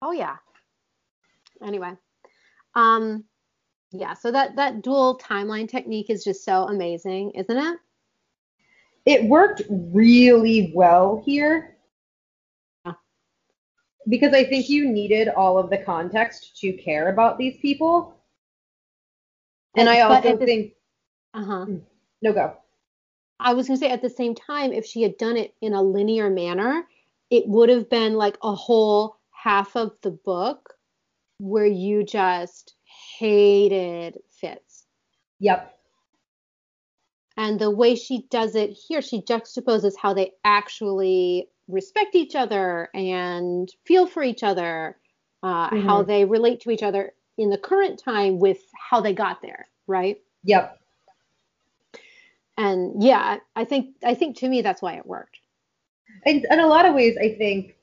Oh 0.00 0.12
yeah. 0.12 0.36
Anyway, 1.60 1.94
um, 2.76 3.24
yeah. 3.98 4.14
So 4.14 4.30
that 4.32 4.56
that 4.56 4.82
dual 4.82 5.18
timeline 5.18 5.68
technique 5.68 6.10
is 6.10 6.24
just 6.24 6.44
so 6.44 6.64
amazing, 6.64 7.32
isn't 7.32 7.56
it? 7.56 7.78
It 9.04 9.24
worked 9.24 9.62
really 9.70 10.72
well 10.74 11.22
here 11.24 11.76
because 14.08 14.32
I 14.32 14.44
think 14.44 14.68
you 14.68 14.88
needed 14.88 15.28
all 15.28 15.58
of 15.58 15.70
the 15.70 15.78
context 15.78 16.56
to 16.60 16.72
care 16.72 17.08
about 17.08 17.38
these 17.38 17.56
people. 17.58 18.16
And 19.74 19.88
I 19.88 20.00
also 20.00 20.36
think. 20.38 20.72
Uh 21.34 21.44
huh. 21.44 21.64
Hmm. 21.66 21.76
No, 22.22 22.32
go. 22.32 22.56
I 23.38 23.52
was 23.52 23.66
going 23.66 23.78
to 23.78 23.84
say 23.84 23.92
at 23.92 24.00
the 24.00 24.08
same 24.08 24.34
time, 24.34 24.72
if 24.72 24.86
she 24.86 25.02
had 25.02 25.18
done 25.18 25.36
it 25.36 25.54
in 25.60 25.74
a 25.74 25.82
linear 25.82 26.30
manner, 26.30 26.86
it 27.28 27.46
would 27.46 27.68
have 27.68 27.90
been 27.90 28.14
like 28.14 28.38
a 28.42 28.54
whole 28.54 29.18
half 29.30 29.76
of 29.76 29.92
the 30.00 30.12
book 30.12 30.74
where 31.38 31.66
you 31.66 32.02
just 32.02 32.75
hated 33.18 34.18
Fitz. 34.30 34.86
Yep. 35.40 35.72
And 37.36 37.58
the 37.58 37.70
way 37.70 37.94
she 37.94 38.26
does 38.30 38.54
it 38.54 38.70
here, 38.70 39.02
she 39.02 39.20
juxtaposes 39.20 39.92
how 40.00 40.14
they 40.14 40.32
actually 40.44 41.48
respect 41.68 42.14
each 42.14 42.34
other 42.34 42.88
and 42.94 43.68
feel 43.84 44.06
for 44.06 44.22
each 44.22 44.42
other, 44.42 44.96
uh, 45.42 45.68
mm-hmm. 45.68 45.86
how 45.86 46.02
they 46.02 46.24
relate 46.24 46.60
to 46.60 46.70
each 46.70 46.82
other 46.82 47.12
in 47.36 47.50
the 47.50 47.58
current 47.58 48.02
time 48.02 48.38
with 48.38 48.58
how 48.90 49.00
they 49.00 49.12
got 49.12 49.42
there, 49.42 49.68
right? 49.86 50.18
Yep. 50.44 50.80
And 52.56 53.02
yeah, 53.02 53.38
I 53.54 53.64
think 53.64 53.96
I 54.02 54.14
think 54.14 54.38
to 54.38 54.48
me 54.48 54.62
that's 54.62 54.80
why 54.80 54.94
it 54.94 55.04
worked. 55.04 55.38
And 56.24 56.46
in 56.50 56.60
a 56.60 56.66
lot 56.66 56.86
of 56.86 56.94
ways, 56.94 57.16
I 57.20 57.34
think 57.36 57.75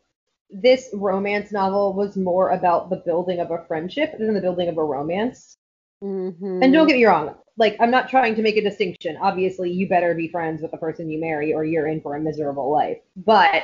this 0.53 0.89
romance 0.93 1.51
novel 1.51 1.93
was 1.93 2.15
more 2.15 2.51
about 2.51 2.89
the 2.89 2.97
building 2.97 3.39
of 3.39 3.51
a 3.51 3.65
friendship 3.67 4.17
than 4.17 4.33
the 4.33 4.41
building 4.41 4.69
of 4.69 4.77
a 4.77 4.83
romance. 4.83 5.57
Mm-hmm. 6.03 6.61
And 6.61 6.73
don't 6.73 6.87
get 6.87 6.97
me 6.97 7.05
wrong, 7.05 7.35
like 7.57 7.77
I'm 7.79 7.91
not 7.91 8.09
trying 8.09 8.35
to 8.35 8.41
make 8.41 8.57
a 8.57 8.61
distinction. 8.61 9.17
Obviously, 9.21 9.71
you 9.71 9.87
better 9.87 10.13
be 10.13 10.27
friends 10.27 10.61
with 10.61 10.71
the 10.71 10.77
person 10.77 11.09
you 11.09 11.19
marry, 11.19 11.53
or 11.53 11.63
you're 11.63 11.87
in 11.87 12.01
for 12.01 12.15
a 12.15 12.19
miserable 12.19 12.71
life. 12.71 12.99
But 13.15 13.63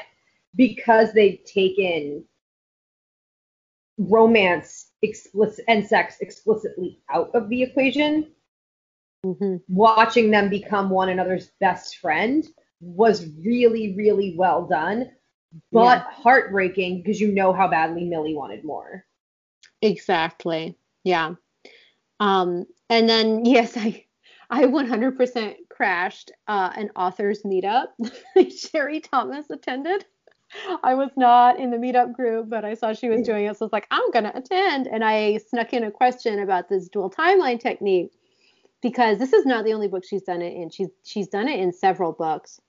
because 0.55 1.11
they've 1.13 1.43
taken 1.45 2.23
romance 3.97 4.91
explicit 5.01 5.65
and 5.67 5.85
sex 5.85 6.15
explicitly 6.21 6.99
out 7.09 7.29
of 7.33 7.49
the 7.49 7.61
equation, 7.61 8.31
mm-hmm. 9.25 9.57
watching 9.67 10.31
them 10.31 10.49
become 10.49 10.89
one 10.89 11.09
another's 11.09 11.51
best 11.59 11.97
friend 11.97 12.47
was 12.81 13.27
really, 13.43 13.93
really 13.95 14.35
well 14.37 14.65
done, 14.65 15.11
but 15.71 15.97
yeah. 15.99 16.03
heartbreaking 16.11 16.97
because 16.97 17.19
you 17.19 17.31
know 17.31 17.53
how 17.53 17.67
badly 17.67 18.05
Millie 18.05 18.35
wanted 18.35 18.63
more. 18.63 19.05
Exactly. 19.81 20.75
Yeah. 21.03 21.35
Um, 22.19 22.65
and 22.89 23.09
then 23.09 23.45
yes, 23.45 23.77
I 23.77 24.05
I 24.49 24.65
100% 24.65 25.55
crashed 25.69 26.31
uh, 26.47 26.71
an 26.75 26.89
authors 26.95 27.43
meetup. 27.43 27.87
Sherry 28.57 28.99
Thomas 28.99 29.49
attended. 29.49 30.05
I 30.83 30.95
was 30.95 31.11
not 31.15 31.59
in 31.59 31.69
the 31.69 31.77
meetup 31.77 32.13
group, 32.13 32.49
but 32.49 32.65
I 32.65 32.73
saw 32.73 32.93
she 32.93 33.09
was 33.09 33.21
doing 33.21 33.45
it, 33.45 33.55
so 33.55 33.65
I 33.65 33.67
was 33.67 33.73
like, 33.73 33.87
I'm 33.91 34.09
gonna 34.11 34.31
attend. 34.33 34.87
And 34.87 35.03
I 35.03 35.37
snuck 35.37 35.73
in 35.73 35.83
a 35.83 35.91
question 35.91 36.39
about 36.39 36.69
this 36.69 36.89
dual 36.89 37.11
timeline 37.11 37.59
technique 37.59 38.11
because 38.81 39.19
this 39.19 39.33
is 39.33 39.45
not 39.45 39.63
the 39.63 39.73
only 39.73 39.87
book 39.87 40.03
she's 40.03 40.23
done 40.23 40.41
it 40.41 40.55
in. 40.55 40.69
She's 40.71 40.89
she's 41.03 41.27
done 41.27 41.47
it 41.47 41.59
in 41.59 41.71
several 41.71 42.13
books. 42.13 42.59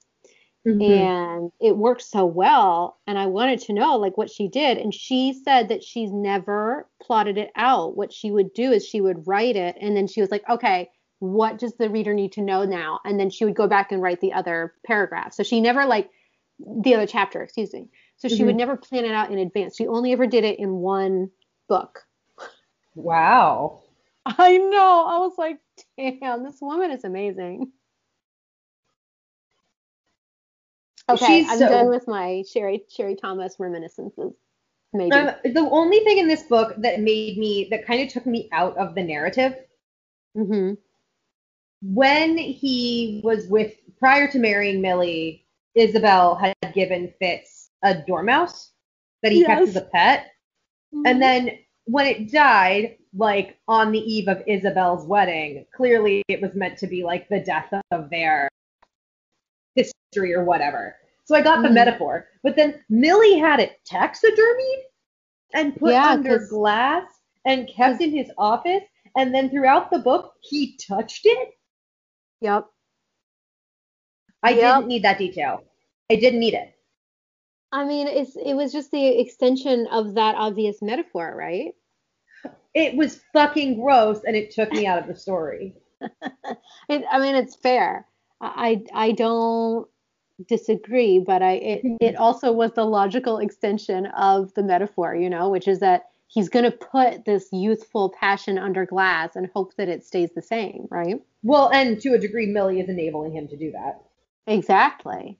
Mm-hmm. 0.66 0.82
And 0.82 1.52
it 1.60 1.76
worked 1.76 2.02
so 2.02 2.26
well. 2.26 2.98
And 3.06 3.18
I 3.18 3.26
wanted 3.26 3.60
to 3.62 3.72
know 3.72 3.96
like 3.96 4.18
what 4.18 4.30
she 4.30 4.48
did. 4.48 4.76
And 4.76 4.92
she 4.92 5.32
said 5.32 5.68
that 5.68 5.82
she's 5.82 6.12
never 6.12 6.86
plotted 7.02 7.38
it 7.38 7.50
out. 7.56 7.96
What 7.96 8.12
she 8.12 8.30
would 8.30 8.52
do 8.52 8.70
is 8.70 8.86
she 8.86 9.00
would 9.00 9.26
write 9.26 9.56
it 9.56 9.76
and 9.80 9.96
then 9.96 10.06
she 10.06 10.20
was 10.20 10.30
like, 10.30 10.44
okay, 10.48 10.90
what 11.18 11.58
does 11.58 11.74
the 11.74 11.88
reader 11.88 12.12
need 12.12 12.32
to 12.32 12.42
know 12.42 12.64
now? 12.64 13.00
And 13.04 13.18
then 13.18 13.30
she 13.30 13.44
would 13.44 13.54
go 13.54 13.68
back 13.68 13.92
and 13.92 14.02
write 14.02 14.20
the 14.20 14.32
other 14.32 14.74
paragraph. 14.86 15.32
So 15.32 15.42
she 15.42 15.60
never 15.60 15.86
like 15.86 16.10
the 16.58 16.94
other 16.94 17.06
chapter, 17.06 17.42
excuse 17.42 17.72
me. 17.72 17.88
So 18.16 18.28
she 18.28 18.36
mm-hmm. 18.36 18.46
would 18.46 18.56
never 18.56 18.76
plan 18.76 19.06
it 19.06 19.12
out 19.12 19.30
in 19.30 19.38
advance. 19.38 19.76
She 19.76 19.86
only 19.86 20.12
ever 20.12 20.26
did 20.26 20.44
it 20.44 20.58
in 20.58 20.72
one 20.72 21.30
book. 21.68 22.00
Wow. 22.94 23.80
I 24.26 24.58
know. 24.58 25.06
I 25.08 25.18
was 25.18 25.32
like, 25.38 25.58
damn, 25.96 26.44
this 26.44 26.60
woman 26.60 26.90
is 26.90 27.04
amazing. 27.04 27.72
Okay, 31.14 31.26
She's 31.26 31.50
I'm 31.50 31.58
so... 31.58 31.68
done 31.68 31.88
with 31.88 32.06
my 32.06 32.44
Sherry 32.50 32.84
Sherry 32.88 33.16
Thomas 33.16 33.56
reminiscences. 33.58 34.32
Maybe. 34.92 35.12
Um, 35.12 35.34
the 35.44 35.68
only 35.70 36.00
thing 36.00 36.18
in 36.18 36.26
this 36.26 36.42
book 36.44 36.74
that 36.78 37.00
made 37.00 37.38
me 37.38 37.68
that 37.70 37.86
kind 37.86 38.02
of 38.02 38.08
took 38.12 38.26
me 38.26 38.48
out 38.52 38.76
of 38.76 38.94
the 38.94 39.02
narrative. 39.02 39.54
Mm-hmm. 40.36 40.74
When 41.82 42.38
he 42.38 43.20
was 43.24 43.46
with 43.46 43.74
prior 43.98 44.30
to 44.32 44.38
marrying 44.38 44.80
Millie, 44.80 45.46
Isabel 45.74 46.34
had 46.34 46.54
given 46.74 47.12
Fitz 47.18 47.70
a 47.82 47.94
dormouse 47.94 48.72
that 49.22 49.32
he 49.32 49.40
yes. 49.40 49.46
kept 49.46 49.68
as 49.68 49.76
a 49.76 49.82
pet. 49.82 50.32
Mm-hmm. 50.94 51.06
And 51.06 51.22
then 51.22 51.58
when 51.84 52.06
it 52.06 52.30
died, 52.30 52.96
like 53.14 53.58
on 53.68 53.92
the 53.92 53.98
eve 53.98 54.28
of 54.28 54.42
Isabel's 54.46 55.06
wedding, 55.06 55.66
clearly 55.74 56.22
it 56.28 56.40
was 56.40 56.54
meant 56.54 56.78
to 56.78 56.86
be 56.86 57.02
like 57.02 57.28
the 57.28 57.40
death 57.40 57.72
of 57.90 58.10
their 58.10 58.48
history 59.74 60.34
or 60.34 60.44
whatever. 60.44 60.96
So 61.30 61.36
I 61.36 61.42
got 61.42 61.62
the 61.62 61.68
Mhm. 61.68 61.74
metaphor. 61.74 62.26
But 62.42 62.56
then 62.56 62.84
Millie 62.88 63.38
had 63.38 63.60
it 63.60 63.78
taxidermied 63.88 64.82
and 65.54 65.76
put 65.76 65.92
Yeah, 65.92 66.10
under 66.10 66.40
glass 66.48 67.04
and 67.44 67.68
kept 67.68 68.00
in 68.00 68.10
his 68.10 68.32
office. 68.36 68.82
And 69.16 69.32
then 69.32 69.48
throughout 69.48 69.92
the 69.92 70.00
book, 70.00 70.34
he 70.40 70.76
touched 70.78 71.26
it. 71.26 71.50
Yep. 72.40 72.70
I 74.42 74.54
Yep. 74.54 74.60
didn't 74.74 74.88
need 74.88 75.04
that 75.04 75.18
detail. 75.18 75.62
I 76.10 76.16
didn't 76.16 76.40
need 76.40 76.54
it. 76.54 76.74
I 77.72 77.84
mean, 77.84 78.06
it's 78.06 78.36
it 78.36 78.54
was 78.54 78.72
just 78.72 78.92
the 78.92 79.06
extension 79.20 79.88
of 79.88 80.14
that 80.14 80.36
obvious 80.36 80.80
metaphor, 80.82 81.34
right? 81.36 81.74
It 82.74 82.96
was 82.96 83.22
fucking 83.32 83.80
gross 83.80 84.24
and 84.24 84.34
it 84.36 84.50
took 84.50 84.72
me 84.72 84.84
out 84.86 84.98
of 84.98 85.06
the 85.06 85.14
story. 85.14 85.76
It, 86.88 87.04
I 87.10 87.18
mean, 87.20 87.34
it's 87.36 87.56
fair. 87.56 88.06
I 88.40 88.82
I 88.94 89.08
I 89.08 89.12
don't 89.12 89.89
disagree, 90.46 91.18
but 91.18 91.42
I 91.42 91.52
it 91.52 91.84
mm-hmm. 91.84 91.96
it 92.00 92.16
also 92.16 92.52
was 92.52 92.72
the 92.72 92.84
logical 92.84 93.38
extension 93.38 94.06
of 94.06 94.52
the 94.54 94.62
metaphor, 94.62 95.14
you 95.14 95.30
know, 95.30 95.48
which 95.48 95.68
is 95.68 95.80
that 95.80 96.10
he's 96.28 96.48
going 96.48 96.64
to 96.64 96.70
put 96.70 97.24
this 97.24 97.48
youthful 97.52 98.10
passion 98.10 98.56
under 98.58 98.86
glass 98.86 99.36
and 99.36 99.50
hope 99.52 99.74
that 99.76 99.88
it 99.88 100.04
stays 100.04 100.30
the 100.34 100.42
same, 100.42 100.86
right? 100.90 101.20
Well, 101.42 101.70
and 101.70 102.00
to 102.02 102.14
a 102.14 102.18
degree, 102.18 102.46
Millie 102.46 102.80
is 102.80 102.88
enabling 102.88 103.32
him 103.32 103.48
to 103.48 103.56
do 103.56 103.72
that. 103.72 104.02
Exactly. 104.46 105.38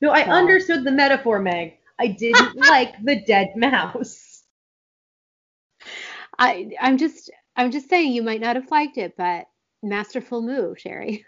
No, 0.00 0.10
I 0.10 0.26
Wow. 0.26 0.34
understood 0.34 0.84
the 0.84 0.92
metaphor, 0.92 1.40
Meg. 1.40 1.78
I 1.98 2.08
didn't 2.08 2.56
like 2.68 3.02
the 3.02 3.20
dead 3.20 3.54
mouse. 3.56 4.44
I 6.38 6.70
I'm 6.80 6.98
just 6.98 7.30
I'm 7.56 7.70
just 7.70 7.88
saying 7.88 8.12
you 8.12 8.22
might 8.22 8.40
not 8.40 8.56
have 8.56 8.70
liked 8.70 8.98
it, 8.98 9.16
but 9.16 9.48
masterful 9.82 10.42
move, 10.42 10.78
Sherry. 10.78 11.24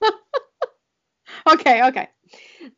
okay, 1.52 1.82
okay. 1.84 2.08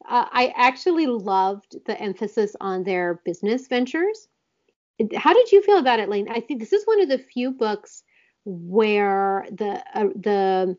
Uh, 0.08 0.26
I 0.30 0.52
actually 0.56 1.06
loved 1.06 1.76
the 1.86 2.00
emphasis 2.00 2.54
on 2.60 2.84
their 2.84 3.20
business 3.24 3.66
ventures. 3.68 4.28
How 5.16 5.32
did 5.32 5.50
you 5.50 5.62
feel 5.62 5.78
about 5.78 5.98
it, 5.98 6.08
Lane? 6.08 6.28
I 6.30 6.40
think 6.40 6.60
this 6.60 6.72
is 6.72 6.84
one 6.84 7.00
of 7.00 7.08
the 7.08 7.18
few 7.18 7.50
books 7.52 8.04
where 8.44 9.46
the 9.50 9.82
uh, 9.94 10.08
the 10.14 10.76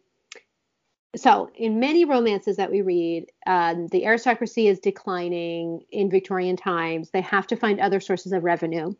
so 1.15 1.50
in 1.55 1.79
many 1.79 2.05
romances 2.05 2.57
that 2.57 2.71
we 2.71 2.81
read, 2.81 3.25
um, 3.45 3.88
the 3.88 4.05
aristocracy 4.05 4.67
is 4.67 4.79
declining 4.79 5.81
in 5.91 6.10
Victorian 6.10 6.55
times. 6.55 7.10
They 7.10 7.21
have 7.21 7.48
to 7.48 7.55
find 7.55 7.79
other 7.79 8.00
sources 8.00 8.31
of 8.31 8.43
revenue. 8.43 8.93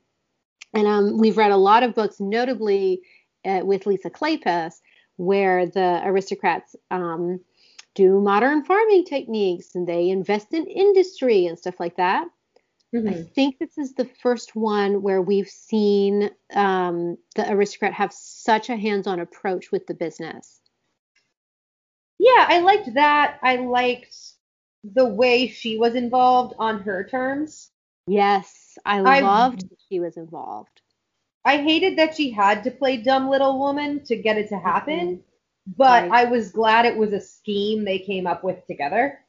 And 0.74 0.88
um, 0.88 1.18
we've 1.18 1.38
read 1.38 1.52
a 1.52 1.58
lot 1.58 1.84
of 1.84 1.96
books, 1.96 2.20
notably 2.20 3.02
uh, 3.46 3.62
with 3.64 3.86
Lisa 3.86 4.10
Kleypas, 4.10 4.82
where 5.18 5.66
the 5.68 6.02
aristocrats 6.04 6.76
um, 6.90 7.40
do 7.96 8.20
modern 8.20 8.64
farming 8.64 9.06
techniques 9.06 9.76
and 9.76 9.88
they 9.88 10.10
invest 10.10 10.54
in 10.54 10.66
industry 10.68 11.46
and 11.46 11.58
stuff 11.58 11.80
like 11.80 11.98
that. 11.98 12.28
I 12.94 13.24
think 13.36 13.58
this 13.58 13.78
is 13.78 13.94
the 13.94 14.10
first 14.22 14.54
one 14.54 15.02
where 15.02 15.22
we've 15.22 15.48
seen 15.48 16.30
um, 16.54 17.18
the 17.36 17.50
aristocrat 17.50 17.94
have 17.94 18.12
such 18.12 18.70
a 18.70 18.76
hands 18.76 19.08
on 19.08 19.22
approach 19.22 19.72
with 19.72 19.88
the 19.88 19.94
business. 19.94 20.60
Yeah, 22.20 22.46
I 22.50 22.60
liked 22.60 22.94
that. 22.96 23.40
I 23.42 23.56
liked 23.56 24.16
the 24.84 25.06
way 25.06 25.48
she 25.48 25.78
was 25.78 25.96
involved 25.96 26.54
on 26.60 26.82
her 26.82 27.06
terms. 27.06 27.72
Yes, 28.08 28.78
I 28.86 29.00
I- 29.00 29.22
loved 29.22 29.70
that 29.70 29.80
she 29.88 30.00
was 30.00 30.18
involved. 30.18 30.82
I 31.44 31.58
hated 31.58 31.98
that 31.98 32.16
she 32.16 32.30
had 32.30 32.64
to 32.66 32.72
play 32.72 32.98
dumb 32.98 33.28
little 33.30 33.58
woman 33.58 34.04
to 34.06 34.16
get 34.16 34.38
it 34.38 34.50
to 34.50 34.60
happen, 34.60 35.24
but 35.68 36.04
Right. 36.10 36.12
I 36.12 36.24
was 36.26 36.52
glad 36.52 36.86
it 36.86 36.98
was 36.98 37.14
a 37.14 37.22
scheme 37.22 37.84
they 37.86 38.00
came 38.00 38.28
up 38.28 38.44
with 38.44 38.66
together. 38.68 39.20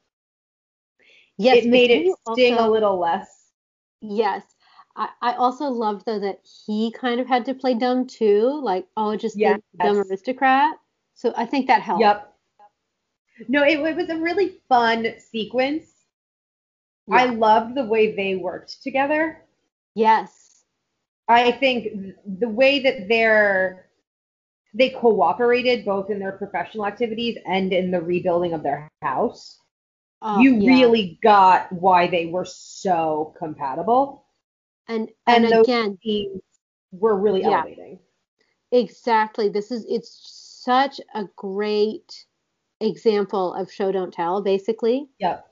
Yes, 1.38 1.64
it 1.64 1.66
made 1.68 1.90
it 1.90 2.14
sting 2.32 2.54
also- 2.54 2.68
a 2.68 2.70
little 2.70 2.98
less. 2.98 3.50
Yes. 4.00 4.44
I, 4.94 5.08
I 5.22 5.32
also 5.34 5.64
loved 5.68 6.04
though 6.04 6.18
that 6.18 6.40
he 6.66 6.92
kind 6.92 7.18
of 7.20 7.26
had 7.26 7.44
to 7.46 7.54
play 7.54 7.74
dumb 7.74 8.06
too, 8.06 8.60
like 8.62 8.86
oh 8.96 9.16
just 9.16 9.36
Yes. 9.38 9.60
the 9.78 9.84
dumb 9.84 9.96
aristocrat. 9.98 10.76
So 11.14 11.32
I 11.36 11.46
think 11.46 11.66
that 11.68 11.82
helped. 11.82 12.00
Yep. 12.00 12.28
No, 13.48 13.62
it, 13.64 13.80
it 13.80 13.96
was 13.96 14.08
a 14.10 14.16
really 14.18 14.60
fun 14.68 15.06
sequence. 15.18 15.88
I 17.10 17.24
Yeah. 17.26 17.30
loved 17.32 17.74
the 17.74 17.84
way 17.84 18.14
they 18.14 18.36
worked 18.36 18.82
together. 18.82 19.44
Yes. 19.94 20.64
I 21.28 21.52
think 21.52 21.84
th- 21.84 22.14
the 22.26 22.48
way 22.48 22.80
that 22.80 23.08
they're 23.08 23.88
they 24.74 24.90
cooperated 24.90 25.84
both 25.84 26.10
in 26.10 26.18
their 26.18 26.32
professional 26.32 26.86
activities 26.86 27.36
and 27.46 27.72
in 27.72 27.90
the 27.90 28.00
rebuilding 28.00 28.52
of 28.54 28.62
their 28.62 28.88
house. 29.02 29.58
Oh, 30.22 30.40
you 30.40 30.54
yeah. 30.56 30.70
really 30.70 31.18
got 31.22 31.70
why 31.72 32.06
they 32.06 32.26
were 32.26 32.44
so 32.44 33.34
compatible. 33.38 34.24
and 34.88 35.10
and 35.26 35.44
and 35.46 35.54
again 35.62 35.98
Scenes 36.02 36.40
were 36.92 37.16
really 37.16 37.40
Yeah. 37.40 37.58
elevating. 37.60 37.98
exactly 38.72 39.48
this 39.48 39.70
is 39.70 39.84
it's 39.88 40.10
such 40.64 41.00
a 41.14 41.24
great 41.36 42.26
example 42.80 43.54
of 43.54 43.70
show 43.70 43.92
don't 43.92 44.12
tell 44.12 44.42
basically 44.42 45.08
Yep. 45.18 45.46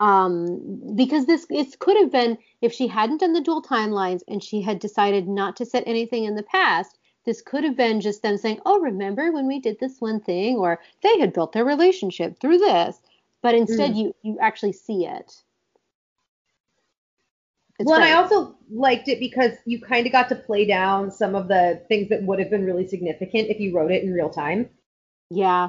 um 0.00 0.94
because 0.96 1.26
this 1.26 1.46
it 1.50 1.78
could 1.78 1.96
have 1.96 2.10
been 2.10 2.38
if 2.60 2.72
she 2.72 2.86
hadn't 2.86 3.18
done 3.20 3.32
the 3.32 3.40
dual 3.40 3.62
timelines 3.62 4.22
and 4.28 4.42
she 4.42 4.60
had 4.62 4.78
decided 4.78 5.28
not 5.28 5.56
to 5.56 5.64
set 5.66 5.84
anything 5.86 6.24
in 6.24 6.34
the 6.34 6.42
past 6.44 6.97
this 7.24 7.42
could 7.42 7.64
have 7.64 7.76
been 7.76 8.00
just 8.00 8.22
them 8.22 8.36
saying 8.36 8.60
oh 8.64 8.80
remember 8.80 9.32
when 9.32 9.46
we 9.46 9.60
did 9.60 9.78
this 9.80 10.00
one 10.00 10.20
thing? 10.20 10.56
or 10.56 10.80
they 11.02 11.18
had 11.18 11.32
built 11.32 11.52
their 11.52 11.64
relationship 11.64 12.38
through 12.40 12.58
this. 12.58 13.00
But 13.42 13.54
instead 13.54 13.96
you 13.96 14.14
you 14.22 14.38
actually 14.40 14.72
see 14.72 15.06
it. 15.06 15.42
It's 17.78 17.86
well, 17.86 18.00
and 18.00 18.04
I 18.04 18.14
also 18.14 18.56
liked 18.70 19.06
it 19.06 19.20
because 19.20 19.52
you 19.64 19.80
kind 19.80 20.04
of 20.04 20.10
got 20.12 20.28
to 20.30 20.34
play 20.34 20.66
down 20.66 21.12
some 21.12 21.36
of 21.36 21.46
the 21.46 21.80
things 21.88 22.08
that 22.08 22.24
would 22.24 22.40
have 22.40 22.50
been 22.50 22.64
really 22.64 22.86
significant 22.88 23.48
if 23.50 23.60
you 23.60 23.76
wrote 23.76 23.92
it 23.92 24.02
in 24.02 24.12
real 24.12 24.30
time. 24.30 24.68
yeah. 25.30 25.68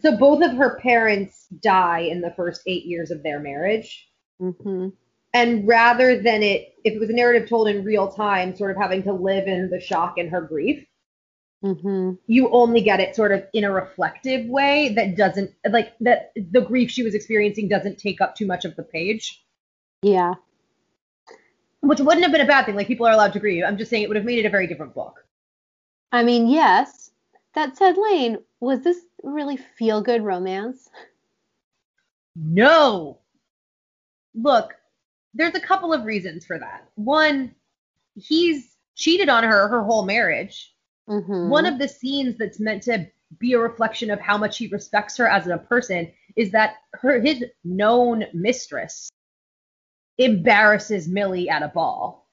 So 0.00 0.16
both 0.16 0.44
of 0.44 0.52
her 0.52 0.78
parents 0.78 1.48
die 1.60 2.00
in 2.00 2.20
the 2.20 2.32
first 2.36 2.62
eight 2.66 2.84
years 2.84 3.10
of 3.10 3.24
their 3.24 3.40
marriage. 3.40 4.08
hmm 4.38 4.90
And 5.34 5.68
rather 5.68 6.20
than 6.20 6.42
it, 6.42 6.74
if 6.84 6.94
it 6.94 6.98
was 6.98 7.10
a 7.10 7.14
narrative 7.14 7.48
told 7.48 7.68
in 7.68 7.84
real 7.84 8.10
time, 8.10 8.56
sort 8.56 8.70
of 8.70 8.76
having 8.76 9.02
to 9.04 9.12
live 9.12 9.46
in 9.46 9.70
the 9.70 9.80
shock 9.80 10.18
and 10.18 10.30
her 10.30 10.40
grief, 10.40 10.84
hmm 11.60 12.12
you 12.28 12.48
only 12.50 12.80
get 12.80 13.00
it 13.00 13.16
sort 13.16 13.32
of 13.32 13.44
in 13.52 13.64
a 13.64 13.70
reflective 13.70 14.46
way 14.46 14.92
that 14.94 15.16
doesn't, 15.16 15.50
like, 15.70 15.92
that 16.00 16.32
the 16.52 16.60
grief 16.60 16.90
she 16.90 17.02
was 17.02 17.14
experiencing 17.14 17.68
doesn't 17.68 17.98
take 17.98 18.20
up 18.20 18.36
too 18.36 18.46
much 18.46 18.64
of 18.64 18.76
the 18.76 18.82
page, 18.84 19.44
yeah 20.02 20.34
which 21.80 22.00
wouldn't 22.00 22.22
have 22.22 22.32
been 22.32 22.40
a 22.40 22.46
bad 22.46 22.66
thing. 22.66 22.74
Like, 22.74 22.86
people 22.86 23.06
are 23.06 23.12
allowed 23.12 23.32
to 23.34 23.40
grieve. 23.40 23.64
I'm 23.64 23.78
just 23.78 23.90
saying 23.90 24.02
it 24.02 24.08
would 24.08 24.16
have 24.16 24.26
made 24.26 24.38
it 24.38 24.46
a 24.46 24.50
very 24.50 24.66
different 24.66 24.94
book. 24.94 25.24
I 26.12 26.22
mean, 26.24 26.48
yes. 26.48 27.10
That 27.54 27.76
said, 27.76 27.96
Lane, 27.96 28.38
was 28.60 28.82
this 28.82 28.98
really 29.22 29.56
feel 29.56 30.02
good 30.02 30.22
romance? 30.22 30.88
No. 32.34 33.18
Look, 34.34 34.74
there's 35.38 35.54
a 35.54 35.60
couple 35.60 35.92
of 35.92 36.04
reasons 36.04 36.44
for 36.44 36.58
that. 36.58 36.88
One, 36.96 37.54
he's 38.14 38.76
cheated 38.96 39.28
on 39.28 39.44
her 39.44 39.68
her 39.68 39.84
whole 39.84 40.04
marriage. 40.04 40.74
Mm-hmm. 41.08 41.48
One 41.48 41.64
of 41.64 41.78
the 41.78 41.88
scenes 41.88 42.36
that's 42.36 42.60
meant 42.60 42.82
to 42.82 43.06
be 43.38 43.52
a 43.52 43.58
reflection 43.58 44.10
of 44.10 44.20
how 44.20 44.36
much 44.36 44.58
he 44.58 44.66
respects 44.68 45.16
her 45.16 45.28
as 45.28 45.46
a 45.46 45.56
person 45.56 46.10
is 46.36 46.50
that 46.50 46.76
her 46.94 47.20
his 47.20 47.44
known 47.64 48.24
mistress 48.34 49.10
embarrasses 50.18 51.08
Millie 51.08 51.48
at 51.48 51.62
a 51.62 51.68
ball. 51.68 52.28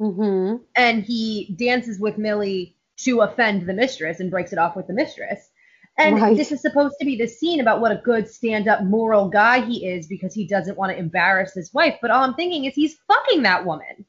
mm-hmm. 0.00 0.62
And 0.76 1.02
he 1.02 1.54
dances 1.58 1.98
with 1.98 2.16
Millie 2.16 2.76
to 2.98 3.22
offend 3.22 3.66
the 3.66 3.74
mistress 3.74 4.20
and 4.20 4.30
breaks 4.30 4.52
it 4.52 4.58
off 4.58 4.76
with 4.76 4.86
the 4.86 4.92
mistress. 4.92 5.50
And 5.96 6.16
Right. 6.16 6.36
this 6.36 6.50
is 6.50 6.60
supposed 6.60 6.96
to 6.98 7.04
be 7.06 7.16
the 7.16 7.26
scene 7.28 7.60
about 7.60 7.80
what 7.80 7.92
a 7.92 7.96
good 8.04 8.28
stand 8.28 8.66
up 8.66 8.82
moral 8.82 9.28
guy 9.28 9.60
he 9.60 9.86
is 9.86 10.06
because 10.08 10.34
he 10.34 10.44
doesn't 10.46 10.76
want 10.76 10.90
to 10.90 10.98
embarrass 10.98 11.54
his 11.54 11.72
wife. 11.72 11.98
But 12.02 12.10
all 12.10 12.24
I'm 12.24 12.34
thinking 12.34 12.64
is 12.64 12.74
he's 12.74 12.96
fucking 13.06 13.42
that 13.42 13.64
woman. 13.64 14.04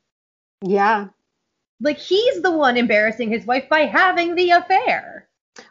Yeah. 0.61 1.07
Like 1.81 1.99
he's 1.99 2.41
the 2.41 2.51
one 2.51 2.77
embarrassing 2.77 3.29
his 3.29 3.45
wife 3.45 3.69
by 3.69 3.81
having 3.81 4.33
the 4.35 4.49
affair. 4.51 5.27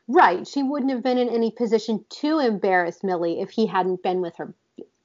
Right. 0.07 0.47
She 0.47 0.63
wouldn't 0.63 0.93
have 0.93 1.03
been 1.03 1.19
in 1.19 1.29
any 1.29 1.51
position 1.51 2.05
to 2.21 2.39
embarrass 2.39 3.03
Millie 3.03 3.41
if 3.41 3.51
he 3.51 3.67
hadn't 3.67 4.03
been 4.03 4.21
with 4.21 4.37
her. 4.37 4.55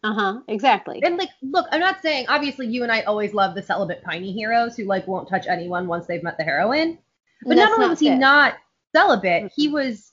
Uh 0.03 0.13
huh. 0.13 0.39
Exactly. 0.47 1.01
And 1.03 1.17
like, 1.17 1.29
look, 1.41 1.65
I'm 1.71 1.79
not 1.81 2.01
saying 2.01 2.27
obviously 2.29 2.67
you 2.67 2.83
and 2.83 2.91
I 2.91 3.01
always 3.01 3.33
love 3.33 3.55
the 3.55 3.61
celibate 3.63 4.03
piney 4.03 4.31
heroes 4.31 4.77
who 4.77 4.85
like 4.85 5.07
won't 5.07 5.27
touch 5.27 5.47
anyone 5.47 5.87
once 5.87 6.05
they've 6.05 6.23
met 6.23 6.37
the 6.37 6.43
heroine. 6.43 6.97
But 7.45 7.55
That's 7.57 7.69
not 7.71 7.79
only 7.79 7.89
was 7.89 7.99
he 7.99 8.09
not 8.15 8.55
celibate, 8.95 9.51
he 9.55 9.67
Mhm. 9.67 9.71
was 9.73 10.08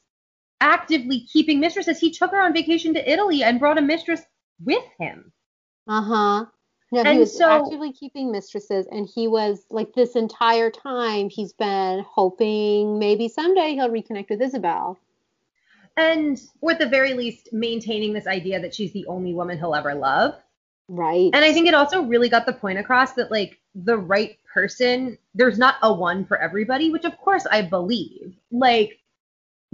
actively 0.61 1.21
keeping 1.21 1.61
mistresses. 1.61 1.99
He 1.99 2.11
took 2.11 2.31
her 2.31 2.41
on 2.41 2.53
vacation 2.55 2.95
to 2.95 3.11
Italy 3.11 3.43
and 3.43 3.59
brought 3.61 3.79
a 3.79 3.83
mistress 3.83 4.23
with 4.65 4.83
him. 4.99 5.33
Uh 5.89 6.03
huh. 6.03 6.45
No, 6.93 7.03
he 7.03 7.09
And 7.11 7.19
was 7.19 7.37
so- 7.37 7.49
actively 7.65 7.93
keeping 7.93 8.31
mistresses, 8.31 8.87
and 8.91 9.09
he 9.13 9.27
was 9.29 9.65
like 9.71 9.93
this 9.95 10.15
entire 10.17 10.71
time. 10.71 11.29
He's 11.29 11.53
been 11.53 12.05
hoping 12.09 12.99
maybe 12.99 13.29
someday 13.29 13.75
he'll 13.75 13.89
reconnect 13.91 14.31
with 14.31 14.41
Isabel. 14.43 14.99
and 15.99 16.41
or 16.61 16.73
at 16.73 16.79
the 16.79 16.87
very 16.89 17.15
least 17.15 17.49
maintaining 17.53 18.13
this 18.13 18.27
idea 18.27 18.61
that 18.61 18.75
she's 18.75 18.93
the 18.93 19.07
only 19.07 19.33
woman 19.35 19.59
he'll 19.59 19.75
ever 19.75 19.95
love. 19.95 20.35
Right. 20.89 21.31
And 21.35 21.45
I 21.45 21.53
think 21.53 21.67
it 21.67 21.75
also 21.75 22.03
really 22.03 22.29
got 22.29 22.47
the 22.47 22.53
point 22.53 22.79
across 22.79 23.15
that 23.15 23.31
like 23.31 23.59
the 23.75 23.97
right 23.97 24.39
person, 24.53 25.17
there's 25.35 25.59
not 25.59 25.77
a 25.83 25.93
one 25.93 26.25
for 26.25 26.39
everybody, 26.39 26.91
which 26.91 27.05
of 27.05 27.17
course 27.19 27.47
I 27.51 27.63
believe. 27.63 28.37
Like, 28.53 28.99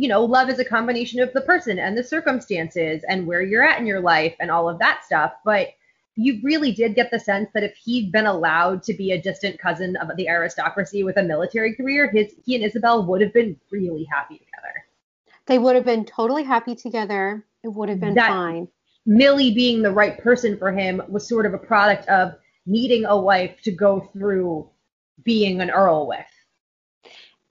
you 0.02 0.08
know, 0.08 0.24
love 0.24 0.48
is 0.48 0.58
a 0.58 0.64
combination 0.64 1.20
of 1.20 1.32
the 1.32 1.42
person 1.42 1.78
and 1.78 1.96
the 1.96 2.02
circumstances 2.02 3.04
and 3.08 3.24
where 3.24 3.40
you're 3.40 3.62
at 3.62 3.78
in 3.78 3.86
your 3.86 4.00
life 4.00 4.34
and 4.40 4.50
all 4.50 4.68
of 4.68 4.80
that 4.80 5.04
stuff. 5.04 5.32
But 5.44 5.68
you 6.16 6.40
really 6.42 6.72
did 6.72 6.96
get 6.96 7.12
the 7.12 7.20
sense 7.20 7.48
that 7.54 7.62
if 7.62 7.76
he'd 7.76 8.10
been 8.10 8.26
allowed 8.26 8.82
to 8.82 8.94
be 8.94 9.12
a 9.12 9.22
distant 9.22 9.60
cousin 9.60 9.94
of 9.98 10.08
the 10.16 10.28
aristocracy 10.28 11.04
with 11.04 11.18
a 11.18 11.22
military 11.22 11.76
career, 11.76 12.10
his 12.10 12.34
he 12.44 12.56
and 12.56 12.64
Isabel 12.64 13.06
would 13.06 13.20
have 13.20 13.32
been 13.32 13.56
really 13.70 14.02
happy 14.10 14.38
together. 14.38 14.74
They 15.46 15.60
would 15.60 15.76
have 15.76 15.84
been 15.84 16.04
totally 16.04 16.42
happy 16.42 16.74
together. 16.74 17.46
It 17.62 17.68
would 17.68 17.88
have 17.88 18.00
been 18.00 18.14
That- 18.14 18.30
fine. 18.30 18.66
Millie 19.06 19.54
being 19.54 19.82
the 19.82 19.92
right 19.92 20.18
person 20.18 20.58
for 20.58 20.72
him 20.72 21.00
was 21.08 21.28
sort 21.28 21.46
of 21.46 21.54
a 21.54 21.58
product 21.58 22.08
of 22.08 22.34
needing 22.66 23.04
a 23.04 23.16
wife 23.16 23.60
to 23.62 23.70
go 23.70 24.00
through 24.12 24.68
being 25.22 25.60
an 25.60 25.70
earl 25.70 26.08
with. 26.08 26.26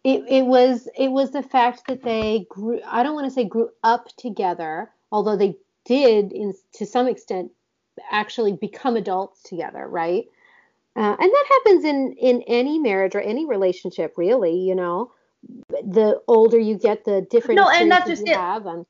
It, 0.03 0.23
it 0.27 0.45
was 0.45 0.87
it 0.97 1.09
was 1.11 1.31
the 1.31 1.43
fact 1.43 1.83
that 1.87 2.03
they 2.03 2.47
grew. 2.49 2.81
I 2.85 3.03
don't 3.03 3.13
want 3.13 3.25
to 3.25 3.31
say 3.31 3.43
grew 3.45 3.69
up 3.83 4.07
together, 4.17 4.89
although 5.11 5.37
they 5.37 5.57
did, 5.85 6.31
in 6.31 6.53
to 6.73 6.85
some 6.85 7.07
extent, 7.07 7.51
actually 8.09 8.53
become 8.53 8.95
adults 8.95 9.43
together, 9.43 9.87
right? 9.87 10.25
Uh, 10.95 11.15
and 11.19 11.31
that 11.31 11.45
happens 11.49 11.85
in 11.85 12.13
in 12.19 12.41
any 12.47 12.79
marriage 12.79 13.15
or 13.15 13.21
any 13.21 13.45
relationship, 13.45 14.15
really. 14.17 14.57
You 14.59 14.75
know, 14.75 15.11
the 15.69 16.19
older 16.27 16.59
you 16.59 16.77
get, 16.77 17.05
the 17.05 17.21
different 17.29 17.59
No, 17.59 17.69
and 17.69 17.91
that's 17.91 18.07
just 18.09 18.25
you 18.25 18.33
it. 18.33 18.37
have, 18.37 18.65
and 18.65 18.85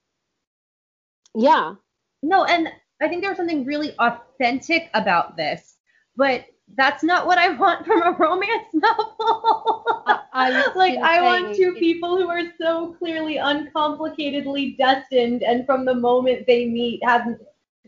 yeah, 1.36 1.76
No, 2.24 2.46
and 2.46 2.70
I 3.02 3.08
think 3.08 3.22
there 3.22 3.32
was 3.32 3.38
something 3.38 3.66
really 3.66 3.94
authentic 4.00 4.90
about 4.94 5.36
this, 5.36 5.76
but 6.16 6.46
that's 6.76 7.04
not 7.04 7.26
what 7.26 7.38
I 7.38 7.50
want 7.50 7.86
from 7.86 8.02
a 8.02 8.12
romance 8.12 8.68
novel. 8.74 9.84
I- 10.08 10.21
I 10.34 10.50
like 10.76 10.98
I 10.98 11.22
want 11.22 11.56
two 11.56 11.74
it- 11.76 11.80
people 11.80 12.18
who 12.18 12.30
are 12.30 12.44
so 12.60 12.94
clearly 13.00 13.38
uncomplicatedly 13.38 14.78
destined 14.78 15.44
and 15.44 15.66
from 15.66 15.86
the 15.86 15.96
moment 15.96 16.48
they 16.48 16.66
meet 16.66 17.04
have 17.04 17.38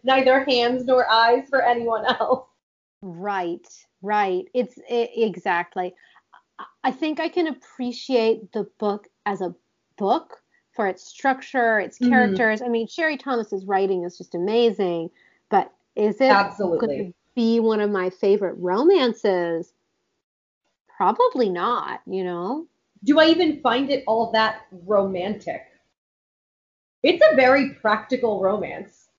neither 0.03 0.43
hands 0.45 0.85
nor 0.85 1.09
eyes 1.09 1.47
for 1.49 1.61
anyone 1.61 2.05
else. 2.05 2.47
Right, 3.01 3.67
right. 4.01 4.45
It's 4.53 4.77
i 4.89 5.09
exactly. 5.15 5.93
I- 6.83 6.91
think 6.91 7.19
I 7.19 7.29
can 7.29 7.47
appreciate 7.47 8.51
the 8.51 8.65
book 8.79 9.07
as 9.25 9.41
a 9.41 9.55
book 9.97 10.41
for 10.73 10.87
its 10.87 11.05
structure, 11.05 11.79
its 11.79 11.99
Mhm. 11.99 12.09
characters. 12.09 12.61
I 12.61 12.67
mean, 12.67 12.87
Sherry 12.87 13.17
Thomas's 13.17 13.65
writing 13.65 14.03
is 14.03 14.17
just 14.17 14.35
amazing, 14.35 15.09
but 15.49 15.71
is 15.95 16.19
it 16.19 16.31
Absolutely. 16.31 17.13
be 17.35 17.59
one 17.59 17.79
of 17.79 17.89
my 17.91 18.09
favorite 18.09 18.55
romances? 18.57 19.73
Probably 20.97 21.49
not, 21.49 22.01
you 22.05 22.23
know. 22.23 22.67
Do 23.03 23.19
I 23.19 23.25
even 23.27 23.61
find 23.61 23.89
it 23.89 24.03
all 24.07 24.31
that 24.31 24.61
romantic? 24.71 25.63
It's 27.01 27.23
a 27.31 27.35
very 27.35 27.71
practical 27.81 28.41
romance. 28.41 29.09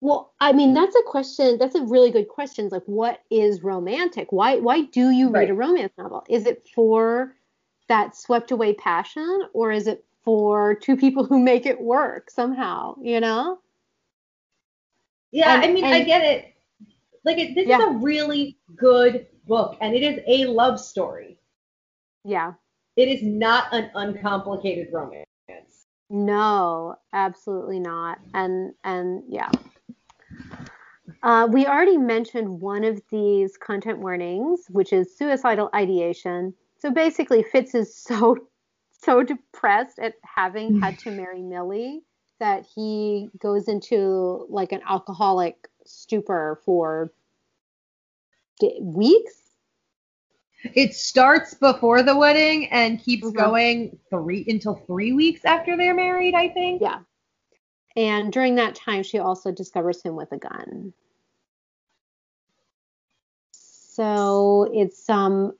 Well, 0.00 0.32
I 0.40 0.52
mean, 0.52 0.74
that's 0.74 0.94
a 0.96 1.02
question. 1.06 1.58
That's 1.58 1.74
a 1.74 1.82
really 1.82 2.10
good 2.10 2.28
question. 2.28 2.64
It's 2.66 2.72
like, 2.72 2.84
what 2.86 3.20
is 3.30 3.62
romantic? 3.62 4.30
Why 4.30 4.56
why 4.56 4.82
do 4.82 5.10
you 5.10 5.28
read 5.30 5.50
a 5.50 5.54
romance 5.54 5.92
novel? 5.98 6.24
Is 6.28 6.46
it 6.46 6.66
for 6.74 7.34
that 7.88 8.16
swept 8.16 8.50
away 8.50 8.74
passion, 8.74 9.42
or 9.52 9.72
is 9.72 9.86
it 9.86 10.04
for 10.24 10.74
two 10.76 10.96
people 10.96 11.24
who 11.24 11.38
make 11.38 11.66
it 11.66 11.80
work 11.80 12.30
somehow? 12.30 12.94
You 13.00 13.20
know? 13.20 13.58
Yeah, 15.30 15.54
And- 15.56 15.64
I 15.64 15.72
mean, 15.72 15.84
I 15.84 16.02
get 16.04 16.22
it. 16.22 16.54
Like, 17.28 17.36
it, 17.36 17.54
this 17.54 17.68
Yeah. 17.68 17.76
is 17.76 17.84
a 17.84 17.98
really 17.98 18.56
good 18.74 19.26
book, 19.46 19.76
and 19.82 19.94
it 19.94 20.02
is 20.02 20.18
a 20.26 20.46
love 20.46 20.80
story. 20.80 21.38
Yeah. 22.24 22.54
It 22.96 23.08
is 23.08 23.22
not 23.22 23.66
an 23.70 23.90
uncomplicated 23.94 24.88
romance. 24.90 25.26
No, 26.08 26.96
absolutely 27.12 27.80
not. 27.80 28.18
And 28.32 28.72
and 28.82 29.24
yeah. 29.28 29.50
Uh, 31.22 31.48
we 31.52 31.66
already 31.66 31.98
mentioned 31.98 32.62
one 32.62 32.82
of 32.82 33.02
these 33.10 33.58
content 33.58 33.98
warnings, 33.98 34.64
which 34.70 34.90
is 34.94 35.14
suicidal 35.14 35.68
ideation. 35.74 36.54
So 36.78 36.90
basically, 36.90 37.42
Fitz 37.42 37.74
is 37.74 37.94
so 37.94 38.38
so 38.90 39.22
depressed 39.22 39.98
at 39.98 40.14
having 40.24 40.80
had 40.80 40.96
to 41.00 41.10
marry 41.20 41.42
Millie 41.42 42.04
that 42.40 42.64
he 42.74 43.28
goes 43.38 43.68
into 43.68 44.46
like 44.48 44.72
an 44.72 44.80
alcoholic 44.88 45.68
stupor 45.84 46.58
for 46.64 47.12
weeks. 48.80 49.34
It 50.74 50.94
starts 50.94 51.54
before 51.54 52.02
the 52.02 52.16
wedding 52.16 52.68
and 52.70 53.00
keeps 53.02 53.28
Mhm. 53.28 53.34
going 53.34 53.98
three 54.10 54.44
until 54.48 54.74
three 54.74 55.12
weeks 55.12 55.44
after 55.44 55.76
they're 55.76 55.94
married, 55.94 56.34
I 56.34 56.48
think. 56.48 56.82
Yeah. 56.82 57.00
And 57.96 58.32
during 58.32 58.56
that 58.56 58.74
time, 58.74 59.02
she 59.02 59.18
also 59.18 59.52
discovers 59.52 60.02
him 60.02 60.16
with 60.16 60.32
a 60.32 60.38
gun. 60.38 60.92
So 63.52 64.68
it's 64.72 65.08
um 65.08 65.56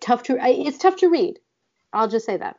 tough 0.00 0.22
to 0.24 0.38
it's 0.40 0.78
tough 0.78 0.96
to 0.96 1.08
read. 1.08 1.38
I'll 1.92 2.08
just 2.08 2.26
say 2.26 2.36
that. 2.36 2.58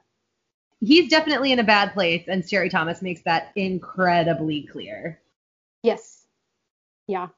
He's 0.79 1.09
definitely 1.09 1.51
in 1.51 1.59
a 1.59 1.63
bad 1.63 1.93
place, 1.93 2.27
and 2.27 2.47
Sherry 2.47 2.69
Thomas 2.69 3.01
makes 3.01 3.21
that 3.23 3.51
incredibly 3.55 4.63
clear. 4.63 5.21
Yes. 5.81 6.27
Yeah. 7.07 7.29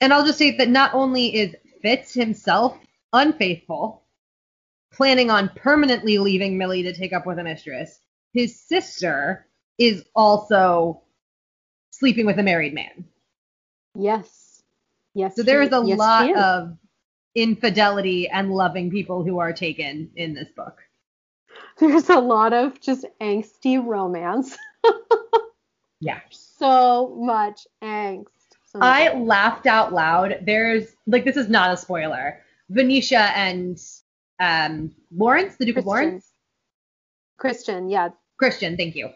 And 0.00 0.12
I'll 0.12 0.26
just 0.26 0.38
say 0.38 0.56
that 0.56 0.68
not 0.68 0.94
only 0.94 1.34
is 1.34 1.54
Fitz 1.82 2.12
himself 2.12 2.78
unfaithful, 3.12 4.02
planning 4.92 5.30
on 5.30 5.50
permanently 5.56 6.18
leaving 6.18 6.58
Millie 6.58 6.82
to 6.84 6.92
take 6.92 7.12
up 7.12 7.26
with 7.26 7.38
a 7.38 7.44
mistress, 7.44 8.00
his 8.32 8.60
sister 8.60 9.46
is 9.78 10.04
also 10.14 11.02
sleeping 11.90 12.26
with 12.26 12.38
a 12.38 12.42
married 12.42 12.74
man. 12.74 13.06
Yes. 13.94 14.62
Yes. 15.14 15.36
So 15.36 15.42
there 15.42 15.62
is 15.62 15.72
a 15.72 15.82
yes, 15.84 15.98
lot 15.98 16.36
of 16.36 16.76
infidelity 17.34 18.28
and 18.28 18.50
loving 18.50 18.90
people 18.90 19.24
who 19.24 19.38
are 19.38 19.52
taken 19.52 20.10
in 20.16 20.34
this 20.34 20.48
book. 20.54 20.78
there's 21.78 22.10
a 22.10 22.20
lot 22.20 22.52
of 22.52 22.80
just 22.80 23.06
angsty 23.20 23.82
romance. 23.82 24.56
Yeah. 26.00 26.20
So 26.30 27.14
much 27.18 27.66
angst. 27.82 28.26
I 28.80 29.14
laughed 29.14 29.66
out 29.66 29.92
loud. 29.92 30.40
There's 30.44 30.94
like 31.06 31.24
this 31.24 31.36
is 31.36 31.48
not 31.48 31.72
a 31.72 31.76
spoiler. 31.76 32.40
Venetia 32.70 33.30
and 33.36 33.78
um 34.40 34.92
Lawrence, 35.14 35.56
the 35.56 35.64
Duke 35.66 35.78
of 35.78 35.84
Christian. 35.84 36.04
Lawrence, 36.08 36.32
Christian, 37.38 37.88
yeah. 37.88 38.08
Christian, 38.38 38.76
thank 38.76 38.94
you. 38.96 39.10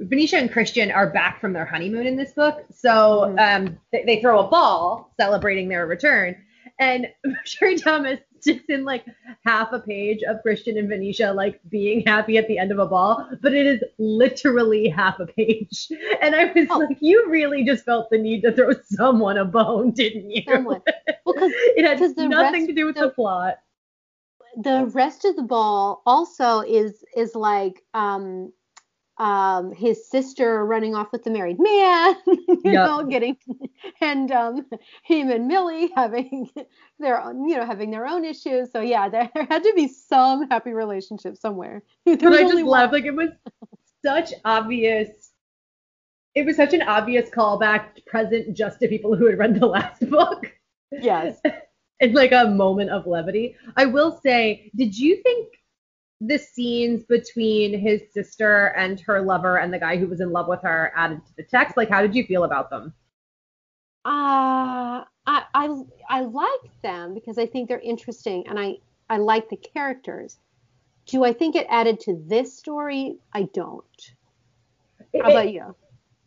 Venetia 0.00 0.36
and 0.36 0.52
Christian 0.52 0.90
are 0.90 1.08
back 1.10 1.40
from 1.40 1.52
their 1.54 1.64
honeymoon 1.64 2.06
in 2.06 2.16
this 2.16 2.32
book, 2.32 2.64
so 2.70 3.34
Mhm. 3.34 3.56
um, 3.68 3.80
they, 3.92 4.04
they 4.04 4.20
throw 4.20 4.40
a 4.40 4.48
ball 4.48 5.10
celebrating 5.18 5.68
their 5.68 5.86
return, 5.86 6.36
and 6.78 7.06
Sherry 7.44 7.78
Thomas 7.78 8.20
sticks 8.46 8.64
in 8.68 8.84
like 8.84 9.04
half 9.44 9.72
a 9.72 9.80
page 9.80 10.22
of 10.22 10.40
Christian 10.42 10.78
and 10.78 10.88
Venetia 10.88 11.32
like 11.32 11.60
being 11.68 12.02
happy 12.06 12.38
at 12.38 12.46
the 12.48 12.58
end 12.58 12.70
of 12.72 12.78
a 12.78 12.86
ball, 12.86 13.28
but 13.42 13.52
it 13.54 13.66
is 13.66 13.82
literally 13.98 14.88
half 14.88 15.18
a 15.20 15.26
page, 15.26 15.88
and 16.22 16.34
I 16.34 16.52
was 16.54 16.66
Oh. 16.70 16.78
like, 16.78 16.98
you 17.00 17.28
really 17.28 17.64
just 17.64 17.84
felt 17.84 18.08
the 18.10 18.18
need 18.18 18.42
to 18.42 18.52
throw 18.52 18.70
someone 18.84 19.38
a 19.38 19.44
bone, 19.44 19.90
didn't 19.92 20.30
you? 20.30 20.42
Someone. 20.46 20.82
Well, 21.24 21.34
because 21.34 21.52
it 21.76 21.84
had 21.84 22.00
nothing 22.28 22.52
rest- 22.62 22.66
to 22.68 22.72
do 22.72 22.86
with 22.86 22.94
the- 22.94 23.08
the 23.08 23.10
plot. 23.10 23.54
the 24.62 24.86
rest 24.94 25.24
of 25.24 25.36
the 25.36 25.42
ball 25.42 26.02
also 26.06 26.60
is 26.60 27.04
is 27.14 27.34
like 27.34 27.82
um 27.94 28.52
um 29.18 29.72
his 29.72 30.08
sister 30.10 30.64
running 30.64 30.94
off 30.94 31.10
with 31.12 31.24
the 31.24 31.30
married 31.30 31.58
man 31.58 32.16
you 32.64 32.78
Yep. 32.78 32.80
know 32.80 33.04
getting 33.04 33.36
and 34.00 34.30
um 34.30 34.66
him 35.04 35.30
and 35.30 35.48
millie 35.48 35.90
having 35.94 36.50
their 36.98 37.20
own 37.22 37.48
you 37.48 37.56
know 37.56 37.64
having 37.64 37.90
their 37.90 38.06
own 38.06 38.24
issues 38.24 38.70
so 38.72 38.80
yeah 38.80 39.08
there, 39.08 39.30
there 39.34 39.46
had 39.48 39.62
to 39.62 39.72
be 39.74 39.88
some 39.88 40.48
happy 40.50 40.72
relationship 40.72 41.36
somewhere 41.36 41.82
But 42.20 42.34
I 42.34 42.44
just 42.44 42.62
laughed 42.64 42.92
like 42.92 43.04
it 43.06 43.14
was 43.14 43.30
such 44.04 44.32
obvious. 44.44 45.32
It 46.36 46.46
was 46.46 46.54
such 46.56 46.72
an 46.72 46.82
obvious 46.82 47.28
callback 47.30 48.06
present 48.06 48.56
just 48.56 48.78
to 48.78 48.86
people 48.88 49.16
who 49.16 49.26
had 49.26 49.38
read 49.38 49.58
the 49.58 49.66
last 49.66 50.08
book. 50.08 50.52
yes 50.98 51.40
It's 52.00 52.14
like 52.14 52.32
a 52.32 52.48
moment 52.48 52.90
of 52.90 53.06
levity. 53.06 53.56
I 53.76 53.86
will 53.86 54.18
say, 54.22 54.70
did 54.76 54.96
you 54.96 55.16
think 55.22 55.48
the 56.20 56.38
scenes 56.38 57.04
between 57.04 57.78
his 57.78 58.02
sister 58.12 58.68
and 58.76 59.00
her 59.00 59.20
lover 59.20 59.58
and 59.58 59.72
the 59.72 59.78
guy 59.78 59.96
who 59.96 60.06
was 60.06 60.20
in 60.20 60.30
love 60.30 60.48
with 60.48 60.62
her 60.62 60.92
added 60.96 61.24
to 61.26 61.36
the 61.36 61.42
text? 61.42 61.76
Like, 61.76 61.90
how 61.90 62.00
did 62.02 62.14
you 62.14 62.24
feel 62.24 62.44
about 62.44 62.70
them? 62.70 62.94
uh 64.04 65.02
i 65.26 65.42
i 65.52 65.82
i 66.08 66.20
like 66.20 66.80
them 66.80 67.12
because 67.12 67.38
i 67.38 67.46
think 67.46 67.68
they're 67.68 67.80
interesting 67.80 68.46
and 68.46 68.56
i 68.56 68.76
i 69.10 69.16
like 69.16 69.48
the 69.48 69.56
characters 69.56 70.38
do 71.06 71.24
i 71.24 71.32
think 71.32 71.56
it 71.56 71.66
added 71.68 71.98
to 71.98 72.22
this 72.28 72.56
story 72.56 73.18
i 73.32 73.42
don't 73.52 74.14
How 75.22 75.30
about 75.30 75.52
you? 75.52 75.74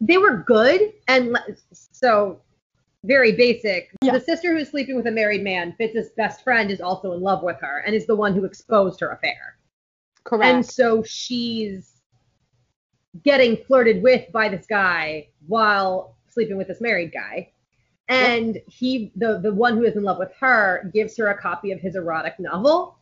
They 0.02 0.18
were 0.18 0.38
good, 0.38 0.94
and 1.08 1.38
so 1.72 2.40
very 3.04 3.34
basic. 3.34 3.92
Yeah. 4.02 4.14
The 4.14 4.20
sister 4.20 4.58
who's 4.58 4.70
sleeping 4.70 4.96
with 4.96 5.08
a 5.08 5.12
married 5.12 5.44
man, 5.44 5.74
Fitz's 5.78 6.10
best 6.16 6.44
friend, 6.44 6.72
is 6.72 6.82
also 6.82 7.14
in 7.14 7.22
love 7.22 7.44
with 7.44 7.58
her 7.62 7.84
and 7.86 7.96
is 7.96 8.06
the 8.06 8.16
one 8.16 8.34
who 8.34 8.46
exposed 8.46 9.00
her 9.00 9.12
affair. 9.12 9.58
Correct. 10.24 10.46
And 10.46 10.66
so 10.66 11.04
she's 11.04 11.94
getting 13.24 13.58
flirted 13.66 14.04
with 14.04 14.32
by 14.32 14.50
this 14.50 14.66
guy 14.68 15.30
while 15.48 16.18
sleeping 16.30 16.58
with 16.58 16.68
this 16.68 16.82
married 16.82 17.12
guy. 17.12 17.52
And 18.08 18.60
he, 18.68 19.12
the 19.16 19.40
the 19.40 19.54
one 19.54 19.78
who 19.78 19.84
is 19.84 19.96
in 19.96 20.04
love 20.04 20.18
with 20.18 20.32
her, 20.40 20.90
gives 20.94 21.16
her 21.18 21.28
a 21.28 21.40
copy 21.40 21.72
of 21.72 21.80
his 21.80 21.96
erotic 21.96 22.40
novel. 22.40 22.98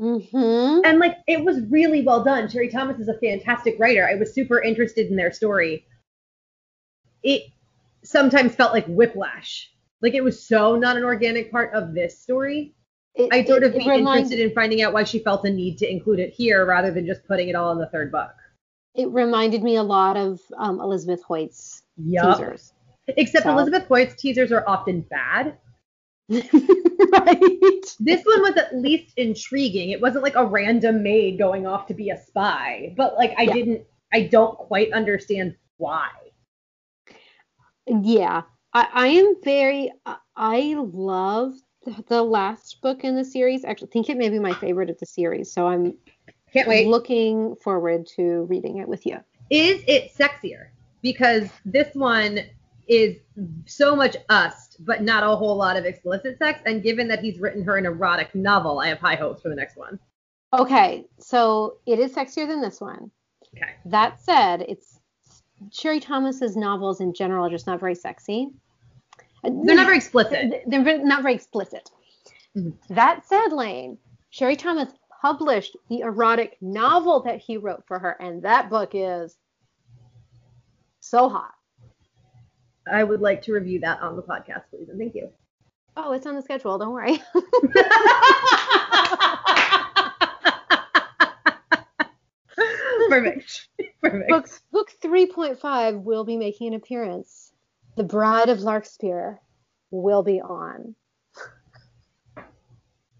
mm-hmm. 0.00 0.80
And 0.84 0.98
like 0.98 1.18
it 1.28 1.44
was 1.44 1.60
really 1.70 2.02
well 2.02 2.24
done. 2.24 2.48
Sherry 2.48 2.68
Thomas 2.68 2.98
is 2.98 3.08
a 3.08 3.18
fantastic 3.18 3.76
writer. 3.78 4.08
I 4.08 4.16
was 4.16 4.34
super 4.34 4.60
interested 4.60 5.06
in 5.06 5.16
their 5.16 5.32
story. 5.32 5.86
It 7.22 7.44
sometimes 8.02 8.54
felt 8.54 8.72
like 8.72 8.86
whiplash. 8.86 9.70
Like 10.02 10.14
it 10.14 10.24
was 10.24 10.46
so 10.46 10.76
not 10.76 10.96
an 10.96 11.04
organic 11.04 11.52
part 11.52 11.74
of 11.74 11.94
this 11.94 12.18
story. 12.18 12.74
It, 13.14 13.28
I'd 13.32 13.46
sort 13.48 13.62
it- 13.62 13.66
of 13.66 13.72
be 13.78 13.88
reminds- 13.88 14.30
interested 14.30 14.40
in 14.48 14.54
finding 14.54 14.82
out 14.82 14.92
why 14.92 15.04
she 15.04 15.18
felt 15.18 15.42
the 15.42 15.50
need 15.50 15.78
to 15.78 15.90
include 15.90 16.20
it 16.20 16.32
here 16.32 16.64
rather 16.64 16.90
than 16.90 17.06
just 17.06 17.24
putting 17.26 17.48
it 17.48 17.54
all 17.54 17.72
in 17.72 17.78
the 17.78 17.88
third 17.88 18.10
book. 18.12 18.30
It 18.94 19.08
reminded 19.10 19.62
me 19.62 19.76
a 19.76 19.82
lot 19.82 20.16
of 20.16 20.40
um, 20.56 20.80
Elizabeth 20.80 21.22
Hoyt's 21.22 21.82
Yup. 21.96 22.36
teasers. 22.38 22.72
Except 23.08 23.44
So- 23.44 23.52
Elizabeth 23.52 23.86
Hoyt's 23.88 24.14
teasers 24.20 24.52
are 24.52 24.64
often 24.68 25.00
bad. 25.02 25.56
right. 26.30 27.84
This 27.98 28.24
one 28.24 28.42
was 28.42 28.56
at 28.56 28.76
least 28.76 29.14
intriguing. 29.16 29.90
It 29.90 30.00
wasn't 30.00 30.22
like 30.22 30.36
a 30.36 30.46
random 30.46 31.02
maid 31.02 31.38
going 31.38 31.66
off 31.66 31.86
to 31.88 31.94
be 31.94 32.10
a 32.10 32.16
spy, 32.16 32.94
but 32.96 33.14
like 33.16 33.34
I 33.36 33.42
Yeah. 33.42 33.52
didn't, 33.52 33.82
I 34.12 34.22
don't 34.22 34.56
quite 34.56 34.92
understand 34.92 35.56
why. 35.78 36.08
Yeah, 37.86 38.42
I, 38.72 38.88
I 38.92 39.06
am 39.08 39.34
very. 39.42 39.90
I 40.36 40.74
love 40.78 41.54
the- 41.84 42.22
last 42.22 42.80
book 42.82 43.04
in 43.04 43.14
the 43.14 43.24
series. 43.24 43.64
Actually, 43.64 43.88
I 43.88 43.92
think 43.92 44.10
it 44.10 44.16
may 44.16 44.28
be 44.28 44.38
my 44.38 44.54
favorite 44.54 44.90
of 44.90 44.98
the 44.98 45.06
series. 45.06 45.52
So 45.52 45.66
I'm 45.66 45.94
Can't 46.52 46.68
wait. 46.68 46.88
looking 46.88 47.56
forward 47.56 48.06
to 48.16 48.42
reading 48.44 48.78
it 48.78 48.88
with 48.88 49.06
you. 49.06 49.18
Is 49.50 49.82
it 49.86 50.12
sexier? 50.14 50.68
Because 51.02 51.48
this 51.64 51.94
one 51.94 52.40
is 52.86 53.16
so 53.66 53.94
much 53.96 54.16
us, 54.28 54.76
but 54.80 55.02
not 55.02 55.22
a 55.22 55.36
whole 55.36 55.56
lot 55.56 55.76
of 55.76 55.84
explicit 55.84 56.38
sex. 56.38 56.60
And 56.66 56.82
given 56.82 57.08
that 57.08 57.20
he's 57.20 57.38
written 57.38 57.62
her 57.64 57.76
an 57.76 57.86
erotic 57.86 58.34
novel, 58.34 58.80
I 58.80 58.88
have 58.88 58.98
high 58.98 59.14
hopes 59.14 59.42
for 59.42 59.48
the 59.48 59.54
next 59.54 59.76
one. 59.76 59.98
Okay, 60.52 61.06
so 61.18 61.76
it 61.86 61.98
is 62.00 62.12
sexier 62.12 62.46
than 62.48 62.60
this 62.60 62.80
one. 62.80 63.10
Okay. 63.56 63.70
That 63.84 64.20
said, 64.20 64.62
it's 64.62 65.00
Sherry 65.72 66.00
Thomas's 66.00 66.56
novels 66.56 67.00
in 67.00 67.14
general 67.14 67.46
are 67.46 67.50
just 67.50 67.66
not 67.66 67.78
very 67.80 67.94
sexy. 67.94 68.50
They're 69.42 69.76
not 69.76 69.86
very 69.86 69.96
explicit. 69.96 70.62
They're 70.66 71.04
not 71.04 71.22
very 71.22 71.34
explicit. 71.34 71.90
Mhm. 72.56 72.74
That 72.88 73.26
said, 73.26 73.48
Lane, 73.52 73.98
Sherry 74.30 74.56
Thomas 74.56 74.92
published 75.22 75.76
the 75.88 76.00
erotic 76.00 76.56
novel 76.60 77.20
that 77.22 77.38
he 77.40 77.56
wrote 77.56 77.84
for 77.86 77.98
her, 77.98 78.10
and 78.20 78.42
that 78.42 78.70
book 78.70 78.90
is 78.94 79.36
so 81.00 81.28
hot. 81.28 81.54
I 82.90 83.04
would 83.04 83.20
like 83.20 83.42
to 83.42 83.52
review 83.52 83.80
that 83.80 84.00
on 84.00 84.16
the 84.16 84.22
podcast, 84.22 84.64
please, 84.70 84.88
and 84.88 84.98
thank 84.98 85.14
you. 85.14 85.30
Oh, 85.96 86.12
it's 86.12 86.26
on 86.26 86.34
the 86.34 86.42
schedule. 86.42 86.78
Don't 86.78 86.92
worry. 86.92 87.20
Perfect. 93.08 93.68
Perfect. 94.02 94.28
book 94.28 94.48
book 94.72 94.88
3.5 95.02 96.02
will 96.02 96.24
be 96.24 96.36
making 96.36 96.68
an 96.68 96.74
appearance. 96.74 97.49
The 97.96 98.04
Bride 98.04 98.48
of 98.48 98.60
Larkspur 98.60 99.36
will 99.90 100.22
be 100.22 100.40
on. 100.40 100.94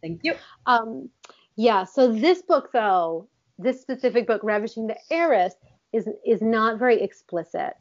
Thank 0.03 0.21
you. 0.23 0.35
Um, 0.67 1.11
yeah. 1.57 1.85
So 1.85 2.13
this 2.13 2.43
book, 2.43 2.71
though, 2.73 3.29
this 3.59 3.81
specific 3.81 4.27
book, 4.27 4.41
Ravishing 4.43 4.87
the 4.87 4.97
Heiress, 5.11 5.55
is 5.93 6.09
is 6.25 6.41
not 6.41 6.79
very 6.79 7.03
explicit, 7.03 7.75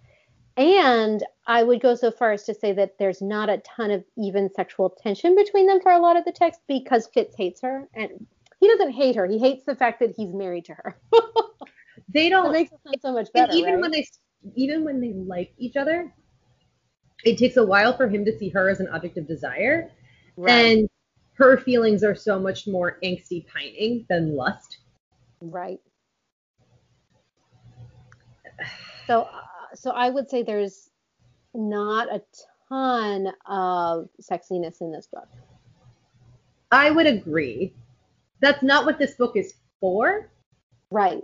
and 0.58 1.24
I 1.48 1.64
would 1.64 1.80
go 1.80 1.96
so 1.96 2.12
far 2.12 2.34
as 2.34 2.44
to 2.46 2.54
say 2.54 2.74
that 2.74 2.98
there's 2.98 3.22
not 3.22 3.50
a 3.50 3.60
ton 3.60 3.92
of 3.92 4.04
even 4.18 4.50
sexual 4.54 4.90
tension 4.90 5.36
between 5.36 5.68
them 5.68 5.80
for 5.80 5.92
a 5.92 6.00
lot 6.00 6.18
of 6.18 6.26
the 6.26 6.32
text 6.32 6.60
because 6.68 7.08
Fitz 7.14 7.36
hates 7.38 7.62
her, 7.62 7.88
and 7.94 8.10
he 8.60 8.68
doesn't 8.68 8.92
hate 8.92 9.16
her. 9.16 9.26
He 9.26 9.40
hates 9.40 9.64
the 9.64 9.76
fact 9.76 10.00
that 10.02 10.14
he's 10.18 10.34
married 10.34 10.66
to 10.66 10.74
her. 10.74 11.00
They 12.14 12.30
don't. 12.30 12.52
makes 12.52 12.72
it 12.72 12.80
sound 12.84 12.98
so 13.02 13.14
much 13.14 13.28
and 13.36 13.48
better. 13.48 13.54
even 13.58 13.74
right? 13.76 13.82
when 13.82 13.92
they, 13.92 14.08
even 14.56 14.84
when 14.84 15.00
they 15.00 15.14
like 15.14 15.54
each 15.58 15.76
other, 15.76 16.14
it 17.24 17.38
takes 17.38 17.58
a 17.58 17.66
while 17.66 17.96
for 17.96 18.08
him 18.08 18.26
to 18.26 18.38
see 18.38 18.50
her 18.50 18.70
as 18.70 18.80
an 18.80 18.88
object 18.90 19.18
of 19.18 19.28
desire, 19.28 19.90
right, 20.38 20.78
and 20.78 20.90
her 21.34 21.58
feelings 21.58 22.04
are 22.04 22.16
so 22.16 22.40
much 22.40 22.68
more 22.68 22.98
angsty 23.04 23.46
pining 23.48 24.06
than 24.10 24.36
lust. 24.36 24.80
right. 25.42 25.80
So, 29.08 29.22
uh, 29.22 29.42
so 29.74 29.92
I 29.92 30.10
would 30.10 30.30
say 30.30 30.44
there's 30.44 30.90
not 31.56 32.14
a 32.14 32.22
ton 32.70 33.28
of 33.48 34.10
sexiness 34.22 34.82
in 34.82 34.92
this 34.92 35.08
book. 35.08 35.28
I 36.72 36.92
would 36.92 37.08
agree. 37.08 37.74
That's 38.42 38.62
not 38.62 38.86
what 38.86 39.00
this 39.00 39.16
book 39.16 39.36
is 39.36 39.56
for. 39.80 40.30
Right. 40.92 41.24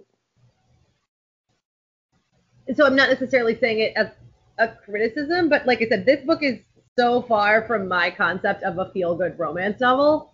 So 2.74 2.86
I'm 2.86 2.96
not 2.96 3.10
necessarily 3.10 3.56
saying 3.56 3.80
it 3.80 3.94
as 3.96 4.08
a 4.58 4.70
criticism, 4.70 5.50
but 5.50 5.66
like 5.66 5.82
I 5.82 5.88
said, 5.88 6.06
this 6.06 6.24
book 6.26 6.44
is 6.44 6.60
so 6.98 7.22
far 7.22 7.66
from 7.68 7.88
my 7.88 8.10
concept 8.10 8.64
of 8.64 8.78
a 8.78 8.90
feel 8.92 9.16
good 9.16 9.38
romance 9.38 9.80
novel 9.82 10.34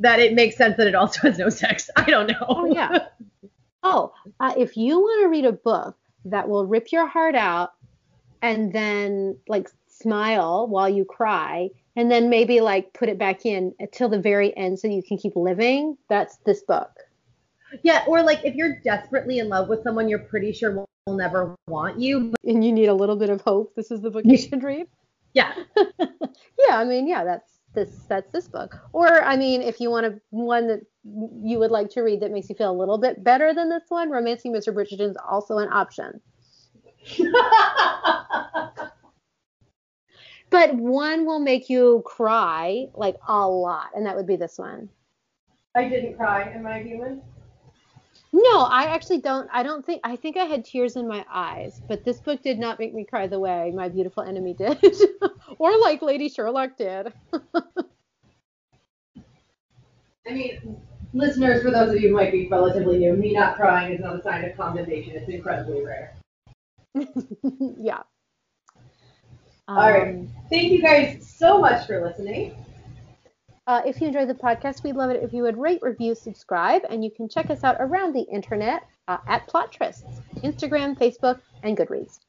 that 0.00 0.18
it 0.18 0.34
makes 0.34 0.56
sense 0.56 0.76
that 0.76 0.86
it 0.86 0.94
also 0.94 1.20
has 1.22 1.38
no 1.38 1.48
sex. 1.48 1.88
I 1.96 2.04
don't 2.04 2.28
know. 2.28 2.46
Oh 2.48 2.66
yeah. 2.66 3.06
Oh, 3.82 4.12
uh, 4.40 4.54
if 4.56 4.76
you 4.76 4.98
want 4.98 5.22
to 5.24 5.28
read 5.28 5.44
a 5.44 5.52
book 5.52 5.96
that 6.24 6.48
will 6.48 6.66
rip 6.66 6.90
your 6.90 7.06
heart 7.06 7.34
out 7.34 7.72
and 8.40 8.72
then 8.72 9.38
like 9.46 9.70
smile 9.88 10.66
while 10.66 10.88
you 10.88 11.04
cry 11.04 11.68
and 11.96 12.10
then 12.10 12.28
maybe 12.28 12.60
like 12.60 12.92
put 12.92 13.08
it 13.08 13.18
back 13.18 13.46
in 13.46 13.74
until 13.78 14.08
the 14.08 14.18
very 14.18 14.56
end 14.56 14.78
so 14.78 14.88
you 14.88 15.02
can 15.02 15.18
keep 15.18 15.36
living, 15.36 15.96
that's 16.08 16.38
this 16.38 16.62
book. 16.62 16.90
yeah, 17.82 18.04
or 18.06 18.22
like 18.22 18.44
if 18.44 18.54
you're 18.54 18.80
desperately 18.82 19.38
in 19.38 19.48
love 19.48 19.68
with 19.68 19.82
someone 19.82 20.08
you're 20.08 20.18
pretty 20.18 20.52
sure 20.52 20.86
will, 21.06 21.12
will 21.12 21.18
never 21.18 21.56
want 21.66 22.00
you. 22.00 22.30
But 22.30 22.40
And 22.44 22.64
you 22.64 22.72
need 22.72 22.88
a 22.88 22.94
little 22.94 23.16
bit 23.16 23.30
of 23.30 23.40
hope. 23.40 23.74
This 23.74 23.90
is 23.90 24.00
the 24.00 24.10
book 24.10 24.24
you 24.24 24.36
should 24.36 24.62
read. 24.62 24.86
yeah, 25.32 25.54
Yeah, 26.68 26.78
I 26.78 26.84
mean, 26.84 27.06
yeah, 27.08 27.24
that's 27.24 27.60
this 27.74 27.90
that's 28.08 28.30
this 28.30 28.48
book. 28.48 28.76
Or 28.92 29.22
I 29.22 29.36
mean, 29.36 29.62
if 29.62 29.80
you 29.80 29.90
want 29.90 30.06
a 30.06 30.20
one 30.30 30.68
that 30.68 30.80
you 31.04 31.58
would 31.58 31.70
like 31.70 31.90
to 31.90 32.02
read 32.02 32.20
that 32.20 32.30
makes 32.30 32.48
you 32.48 32.54
feel 32.54 32.70
a 32.70 32.78
little 32.78 32.98
bit 32.98 33.22
better 33.24 33.52
than 33.52 33.68
this 33.68 33.84
one, 33.88 34.10
Romancing 34.10 34.52
Mr. 34.52 34.72
Bridgerton 34.72 35.10
is 35.10 35.16
also 35.28 35.58
an 35.58 35.68
option. 35.72 36.20
But 40.50 40.72
one 40.76 41.26
will 41.26 41.40
make 41.40 41.68
you 41.68 42.04
cry 42.06 42.86
like 42.94 43.16
a 43.26 43.48
lot, 43.48 43.88
and 43.96 44.06
that 44.06 44.14
would 44.14 44.28
be 44.28 44.36
this 44.36 44.56
one. 44.56 44.88
I 45.74 45.88
didn't 45.88 46.16
cry. 46.16 46.42
Am 46.44 46.64
I 46.64 46.80
human? 46.80 47.22
No, 48.36 48.62
I 48.62 48.86
actually 48.86 49.20
don't. 49.20 49.48
I 49.52 49.62
don't 49.62 49.86
think. 49.86 50.00
I 50.02 50.16
think 50.16 50.36
I 50.36 50.44
had 50.44 50.64
tears 50.64 50.96
in 50.96 51.06
my 51.06 51.24
eyes, 51.32 51.80
but 51.86 52.04
this 52.04 52.18
book 52.18 52.42
did 52.42 52.58
not 52.58 52.80
make 52.80 52.92
me 52.92 53.04
cry 53.04 53.28
the 53.28 53.38
way 53.38 53.70
My 53.72 53.88
Beautiful 53.88 54.24
Enemy 54.24 54.54
did, 54.58 54.84
or 55.56 55.78
like 55.78 56.02
Lady 56.02 56.28
Sherlock 56.28 56.76
did. 56.76 57.12
I 60.26 60.32
mean, 60.32 60.76
listeners, 61.12 61.62
for 61.62 61.70
those 61.70 61.94
of 61.94 62.00
you 62.00 62.08
who 62.08 62.16
might 62.16 62.32
be 62.32 62.48
relatively 62.48 62.98
new, 62.98 63.12
me 63.12 63.34
not 63.34 63.54
crying 63.54 63.92
is 63.92 64.00
not 64.00 64.16
a 64.18 64.22
sign 64.22 64.44
of 64.44 64.56
condemnation. 64.56 65.14
It's 65.14 65.28
incredibly 65.28 65.84
rare. 65.84 66.16
yeah. 67.80 68.02
All 69.68 69.76
right. 69.76 70.08
Um, 70.08 70.28
Thank 70.50 70.72
you 70.72 70.82
guys 70.82 71.24
so 71.24 71.60
much 71.60 71.86
for 71.86 72.04
listening. 72.04 72.56
Uh, 73.66 73.80
if 73.86 74.00
you 74.00 74.08
enjoyed 74.08 74.28
the 74.28 74.34
podcast, 74.34 74.82
we'd 74.82 74.96
love 74.96 75.10
it 75.10 75.22
if 75.22 75.32
you 75.32 75.42
would 75.42 75.56
rate, 75.56 75.80
review, 75.80 76.14
subscribe, 76.14 76.82
and 76.90 77.02
you 77.02 77.10
can 77.10 77.28
check 77.28 77.50
us 77.50 77.64
out 77.64 77.76
around 77.80 78.14
the 78.14 78.22
internet 78.22 78.82
uh, 79.08 79.16
at 79.26 79.46
Plot 79.48 79.72
Trysts, 79.72 80.20
Instagram, 80.42 80.98
Facebook, 80.98 81.40
and 81.62 81.76
Goodreads. 81.76 82.20